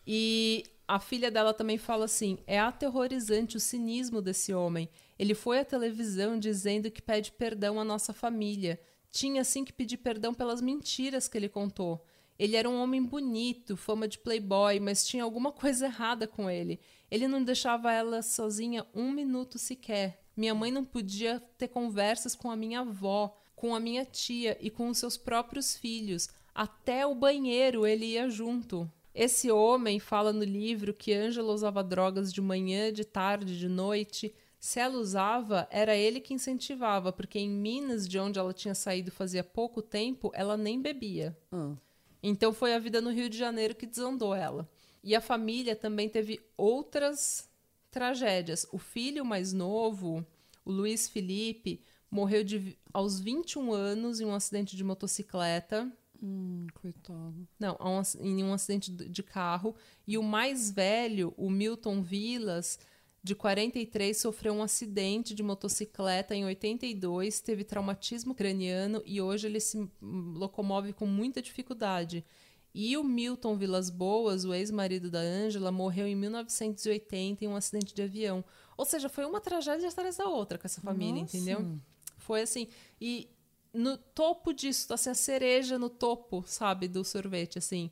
[0.06, 4.88] E a filha dela também fala assim: é aterrorizante o cinismo desse homem.
[5.20, 8.80] Ele foi à televisão dizendo que pede perdão à nossa família.
[9.10, 12.02] Tinha assim que pedir perdão pelas mentiras que ele contou.
[12.38, 16.80] Ele era um homem bonito, fama de playboy, mas tinha alguma coisa errada com ele.
[17.10, 20.22] Ele não deixava ela sozinha um minuto sequer.
[20.34, 24.70] Minha mãe não podia ter conversas com a minha avó, com a minha tia e
[24.70, 26.30] com os seus próprios filhos.
[26.54, 28.90] Até o banheiro ele ia junto.
[29.14, 34.34] Esse homem fala no livro que Ângela usava drogas de manhã, de tarde, de noite.
[34.60, 39.10] Se ela usava, era ele que incentivava, porque em Minas, de onde ela tinha saído
[39.10, 41.34] fazia pouco tempo, ela nem bebia.
[41.50, 41.74] Ah.
[42.22, 44.68] Então foi a vida no Rio de Janeiro que desandou ela.
[45.02, 47.48] E a família também teve outras
[47.90, 48.66] tragédias.
[48.70, 50.24] O filho mais novo,
[50.62, 55.90] o Luiz Felipe, morreu de, aos 21 anos em um acidente de motocicleta.
[56.22, 57.48] Hum, coitado.
[57.58, 57.78] Não,
[58.20, 59.74] em um acidente de de carro.
[60.06, 62.78] E o mais velho, o Milton Vilas,
[63.22, 69.60] de 43, sofreu um acidente de motocicleta em 82, teve traumatismo craniano e hoje ele
[69.60, 72.24] se locomove com muita dificuldade.
[72.72, 77.92] E o Milton Vilas Boas, o ex-marido da Ângela, morreu em 1980 em um acidente
[77.92, 78.44] de avião.
[78.76, 81.36] Ou seja, foi uma tragédia atrás da outra com essa família, Nossa.
[81.36, 81.78] entendeu?
[82.16, 82.68] Foi assim.
[83.00, 83.28] E
[83.74, 87.90] no topo disso, assim, a cereja no topo, sabe, do sorvete, assim.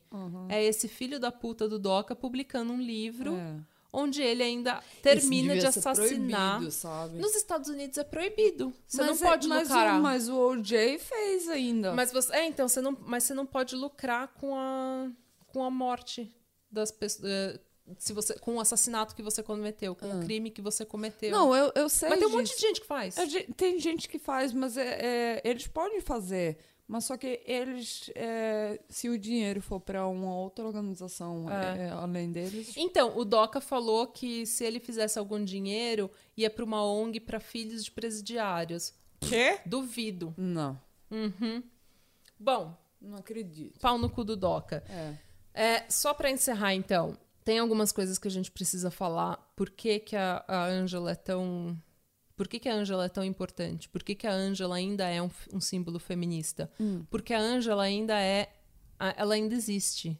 [0.49, 3.59] É esse filho da puta do Doca publicando um livro É.
[3.91, 6.51] onde ele ainda termina de assassinar.
[6.57, 7.17] proibido, sabe?
[7.19, 8.73] Nos Estados Unidos é proibido.
[8.87, 9.99] Você Mas não é- pode mas lucrar.
[9.99, 11.93] O, mas o OJ fez ainda.
[11.93, 15.09] Mas você, é, então, você não, mas você não pode lucrar com a,
[15.47, 16.31] com a morte
[16.71, 17.25] das pessoas.
[17.31, 17.59] eh,
[17.97, 21.29] Se você, com o assassinato que você cometeu, com o crime que você cometeu.
[21.35, 21.39] Ah.
[21.39, 22.57] Não, eu, eu sei mas tem um monte disso.
[22.57, 23.17] de gente que faz.
[23.17, 26.59] É, ge- Tem gente que faz, mas é, é, eles podem fazer.
[26.91, 31.85] Mas só que eles, é, se o dinheiro for para uma outra organização É.
[31.85, 36.65] é, além deles, Então, o Doca falou que se ele fizesse algum dinheiro, ia para
[36.65, 38.91] uma ONG para filhos de presidiários.
[39.19, 39.59] Quê?
[39.67, 40.33] Duvido.
[40.35, 40.79] Não,
[41.11, 41.61] Uhum.
[42.39, 43.79] Bom, não acredito.
[43.79, 44.83] pau no cu do Doca.
[44.89, 45.13] É.
[45.53, 47.15] É, só para encerrar, então,
[47.45, 49.37] tem algumas coisas que a gente precisa falar.
[49.55, 51.77] Por que, que a, a Ângela é tão.
[52.39, 53.89] Por que, que a Ângela é tão importante?
[53.89, 56.71] Por que, que a Ângela ainda é um, um símbolo feminista?
[57.09, 58.47] Porque a Ângela ainda é.
[59.17, 60.17] Ela ainda existe.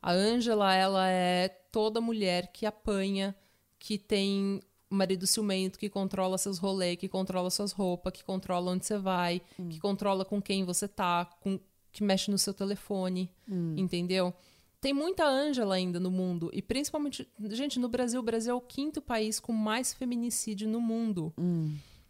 [0.00, 3.34] A Ângela, ela é toda mulher que apanha,
[3.76, 8.86] que tem marido ciumento, que controla seus rolês, que controla suas roupas, que controla onde
[8.86, 11.58] você vai, que controla com quem você tá, com,
[11.90, 13.28] que mexe no seu telefone,
[13.76, 14.32] entendeu?
[14.80, 18.60] Tem muita Ângela ainda no mundo, e principalmente, gente, no Brasil, o Brasil é o
[18.60, 21.32] quinto país com mais feminicídio no mundo.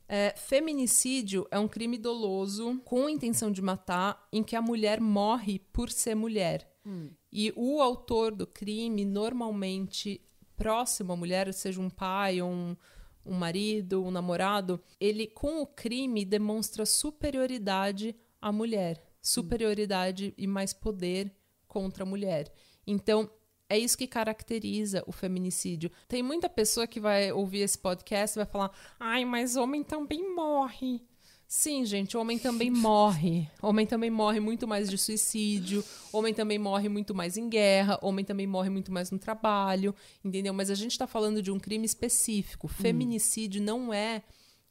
[0.06, 5.58] É, feminicídio é um crime doloso com intenção de matar, em que a mulher morre
[5.72, 6.70] por ser mulher.
[7.32, 10.20] E o autor do crime, normalmente
[10.56, 12.76] próximo à mulher, seja um pai ou um,
[13.24, 20.72] um marido, um namorado, ele com o crime demonstra superioridade à mulher, superioridade e mais
[20.72, 21.34] poder
[21.68, 22.52] contra a mulher.
[22.86, 23.30] Então,
[23.68, 25.90] é isso que caracteriza o feminicídio.
[26.08, 30.34] Tem muita pessoa que vai ouvir esse podcast e vai falar: ai, mas homem também
[30.34, 31.02] morre.
[31.46, 33.48] Sim, gente, homem também morre.
[33.62, 35.84] Homem também morre muito mais de suicídio.
[36.12, 37.98] Homem também morre muito mais em guerra.
[38.02, 39.94] Homem também morre muito mais no trabalho.
[40.24, 40.52] Entendeu?
[40.52, 42.68] Mas a gente está falando de um crime específico.
[42.68, 44.22] Feminicídio não é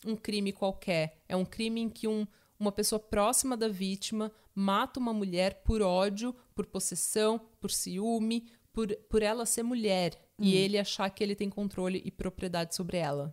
[0.05, 1.19] um crime qualquer.
[1.27, 2.27] É um crime em que um,
[2.59, 8.91] uma pessoa próxima da vítima mata uma mulher por ódio, por possessão, por ciúme, por,
[9.07, 10.19] por ela ser mulher.
[10.39, 13.31] E ele achar que ele tem controle e propriedade sobre ela.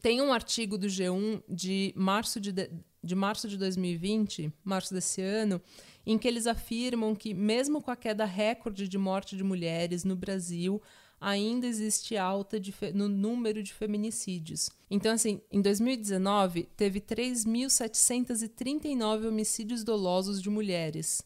[0.00, 2.70] Tem um artigo do G1 de março de, de,
[3.02, 5.60] de março de 2020, março desse ano,
[6.06, 10.16] em que eles afirmam que, mesmo com a queda recorde de morte de mulheres no
[10.16, 10.80] Brasil,
[11.20, 12.56] ainda existe alta
[12.94, 14.70] no número de feminicídios.
[14.90, 21.22] Então, assim, em 2019, teve 3.739 homicídios dolosos de mulheres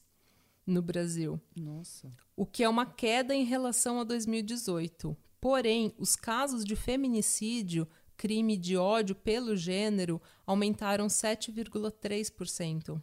[0.66, 2.10] no Brasil Nossa.
[2.36, 5.16] o que é uma queda em relação a 2018.
[5.40, 7.86] Porém, os casos de feminicídio,
[8.16, 13.00] crime de ódio pelo gênero, aumentaram 7,3%.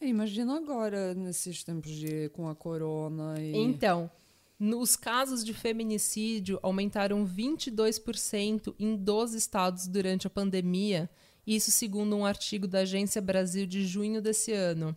[0.00, 3.56] Imagina agora, nesses tempos de com a corona e.
[3.56, 4.10] Então,
[4.58, 11.08] nos casos de feminicídio, aumentaram 22% em 12 estados durante a pandemia,
[11.46, 14.96] isso segundo um artigo da Agência Brasil de junho desse ano.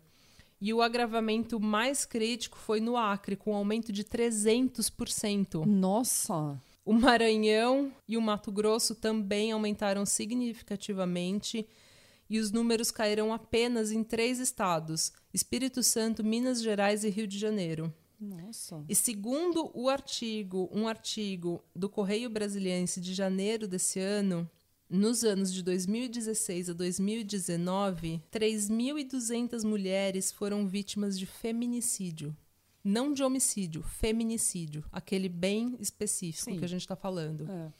[0.61, 5.65] E o agravamento mais crítico foi no Acre, com um aumento de 300%.
[5.65, 6.61] Nossa!
[6.83, 11.67] O Maranhão e o Mato Grosso também aumentaram significativamente
[12.29, 17.37] e os números caíram apenas em três estados: Espírito Santo, Minas Gerais e Rio de
[17.37, 17.93] Janeiro.
[18.19, 18.83] Nossa.
[18.89, 24.49] E segundo o artigo, um artigo do Correio Brasiliense de janeiro desse ano,
[24.89, 32.35] nos anos de 2016 a 2019, 3.200 mulheres foram vítimas de feminicídio.
[32.83, 34.83] Não de homicídio, feminicídio.
[34.91, 36.57] Aquele bem específico Sim.
[36.57, 37.47] que a gente está falando.
[37.49, 37.71] É.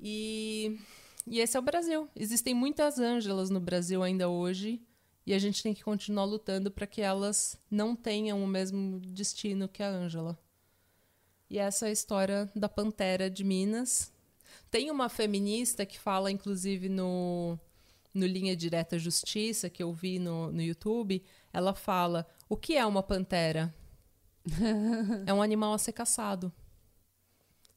[0.00, 0.78] E,
[1.26, 2.08] e esse é o Brasil.
[2.16, 4.80] Existem muitas Ângelas no Brasil ainda hoje.
[5.26, 9.68] E a gente tem que continuar lutando para que elas não tenham o mesmo destino
[9.68, 10.38] que a Ângela.
[11.50, 14.10] E essa é a história da Pantera de Minas.
[14.70, 17.58] Tem uma feminista que fala, inclusive, no,
[18.12, 21.22] no Linha Direta Justiça, que eu vi no, no YouTube.
[21.52, 23.74] Ela fala: o que é uma pantera?
[25.26, 26.52] é um animal a ser caçado.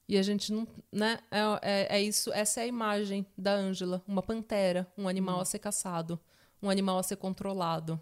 [0.07, 0.67] E a gente não.
[0.91, 1.19] Né?
[1.31, 4.03] É, é, é isso, essa é a imagem da Ângela.
[4.07, 6.19] Uma pantera, um animal a ser caçado,
[6.61, 7.99] um animal a ser controlado,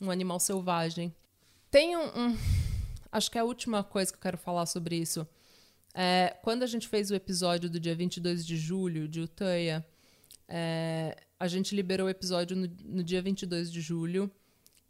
[0.00, 1.14] um animal selvagem.
[1.70, 2.38] Tem um, um-
[3.10, 5.26] Acho que é a última coisa que eu quero falar sobre isso.
[5.98, 9.82] É, quando a gente fez o episódio do dia 22 de julho, de Uteia,
[10.46, 14.30] é, a gente liberou o episódio no, no dia 22 de julho.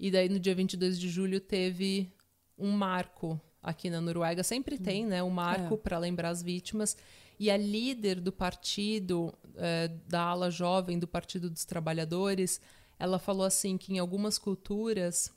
[0.01, 2.13] E daí, no dia 22 de julho, teve
[2.59, 4.43] um marco aqui na Noruega.
[4.43, 5.23] Sempre tem, né?
[5.23, 5.77] Um marco É.
[5.77, 6.97] para lembrar as vítimas.
[7.39, 12.61] E a líder do partido, é, da ala jovem do Partido dos Trabalhadores,
[12.99, 15.33] ela falou assim que em algumas culturas.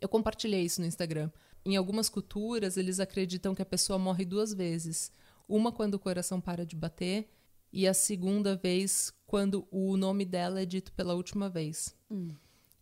[0.00, 1.28] Eu compartilhei isso no Instagram.
[1.66, 5.10] Em algumas culturas, eles acreditam que a pessoa morre duas vezes.
[5.48, 7.28] Uma quando o coração para de bater,
[7.72, 11.92] e a segunda vez quando o nome dela é dito pela última vez.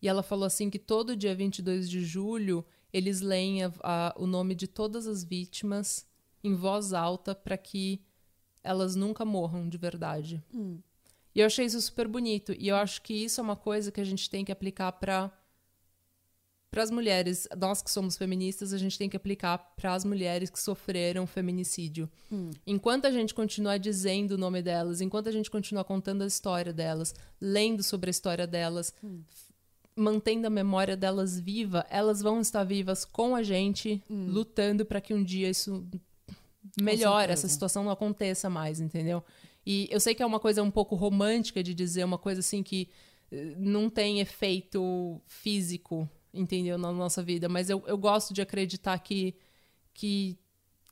[0.02, 2.62] E ela falou assim que todo dia 22 de julho
[2.92, 6.06] eles leem a- a- o nome de todas as vítimas
[6.44, 8.02] em voz alta para que
[8.62, 10.42] elas nunca morram de verdade.
[11.34, 12.52] E eu achei isso super bonito.
[12.52, 15.32] E eu acho que isso é uma coisa que a gente tem que aplicar para
[16.74, 20.50] para as mulheres, nós que somos feministas, a gente tem que aplicar para as mulheres
[20.50, 22.10] que sofreram feminicídio.
[22.66, 26.72] Enquanto a gente continuar dizendo o nome delas, enquanto a gente continuar contando a história
[26.72, 29.54] delas, lendo sobre a história delas, f-
[29.94, 35.14] mantendo a memória delas viva, elas vão estar vivas com a gente, lutando para que
[35.14, 35.86] um dia isso
[36.80, 39.22] melhore, essa situação não aconteça mais, entendeu?
[39.64, 42.62] E eu sei que é uma coisa um pouco romântica de dizer, uma coisa assim
[42.64, 42.88] que
[43.30, 48.98] eh, não tem efeito físico, entendeu, na nossa vida, mas eu, eu gosto de acreditar
[48.98, 49.34] que,
[49.92, 50.36] que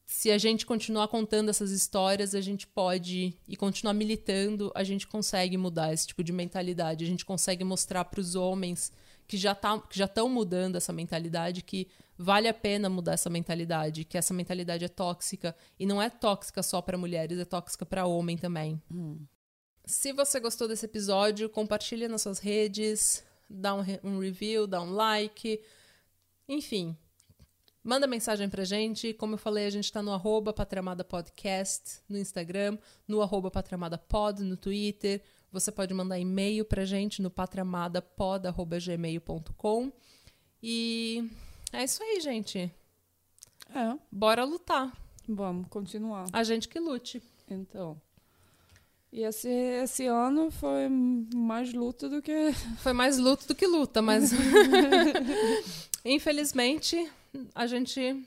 [0.07, 5.07] se a gente continuar contando essas histórias, a gente pode e continuar militando, a gente
[5.07, 8.93] consegue mudar esse tipo de mentalidade, a gente consegue mostrar para os homens
[9.27, 11.89] que já tá, que já estão mudando essa mentalidade que
[12.19, 15.57] vale a pena mudar essa mentalidade, que essa mentalidade é tóxica.
[15.79, 18.81] E não é tóxica só para mulheres, é tóxica para homem também.
[19.87, 24.93] Se você gostou desse episódio, compartilha nas suas redes, dá um, um review, dá um
[24.93, 25.61] like,
[26.49, 26.97] enfim.
[27.85, 29.13] Manda mensagem pra gente.
[29.15, 33.99] Como eu falei, a gente tá no arroba Patramada Podcast no Instagram, no arroba Patramada
[33.99, 35.21] Pod no Twitter.
[35.51, 39.93] Você pode mandar e-mail pra gente no patramadapod.gmail.com.
[40.63, 41.29] E
[41.73, 42.71] é isso aí, gente.
[43.75, 44.93] É, Bora lutar.
[45.29, 46.27] vamos continuar.
[46.33, 47.21] A gente que lute.
[47.49, 48.01] Então.
[49.13, 52.33] E esse, esse ano foi mais luta do que.
[52.81, 54.31] Foi mais luto do que luta, mas.
[56.03, 57.13] infelizmente,
[57.55, 58.27] a gente.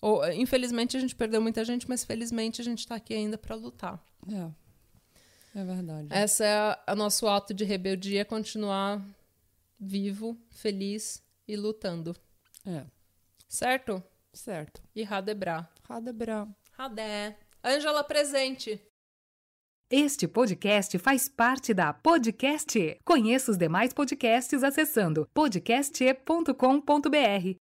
[0.00, 3.56] Ou, infelizmente, a gente perdeu muita gente, mas felizmente a gente tá aqui ainda para
[3.56, 4.00] lutar.
[4.32, 5.58] É.
[5.60, 6.08] É verdade.
[6.10, 6.44] Essa
[6.86, 9.04] é o nosso ato de rebeldia continuar
[9.78, 12.16] vivo, feliz e lutando.
[12.64, 12.84] É.
[13.48, 14.02] Certo?
[14.32, 14.80] Certo.
[14.94, 15.68] E Radebra.
[15.88, 16.48] Radebra.
[16.72, 17.36] Radé.
[17.64, 18.80] Ângela presente.
[19.94, 22.98] Este podcast faz parte da Podcast.
[23.04, 27.58] Conheça os demais podcasts acessando podcast.com.br.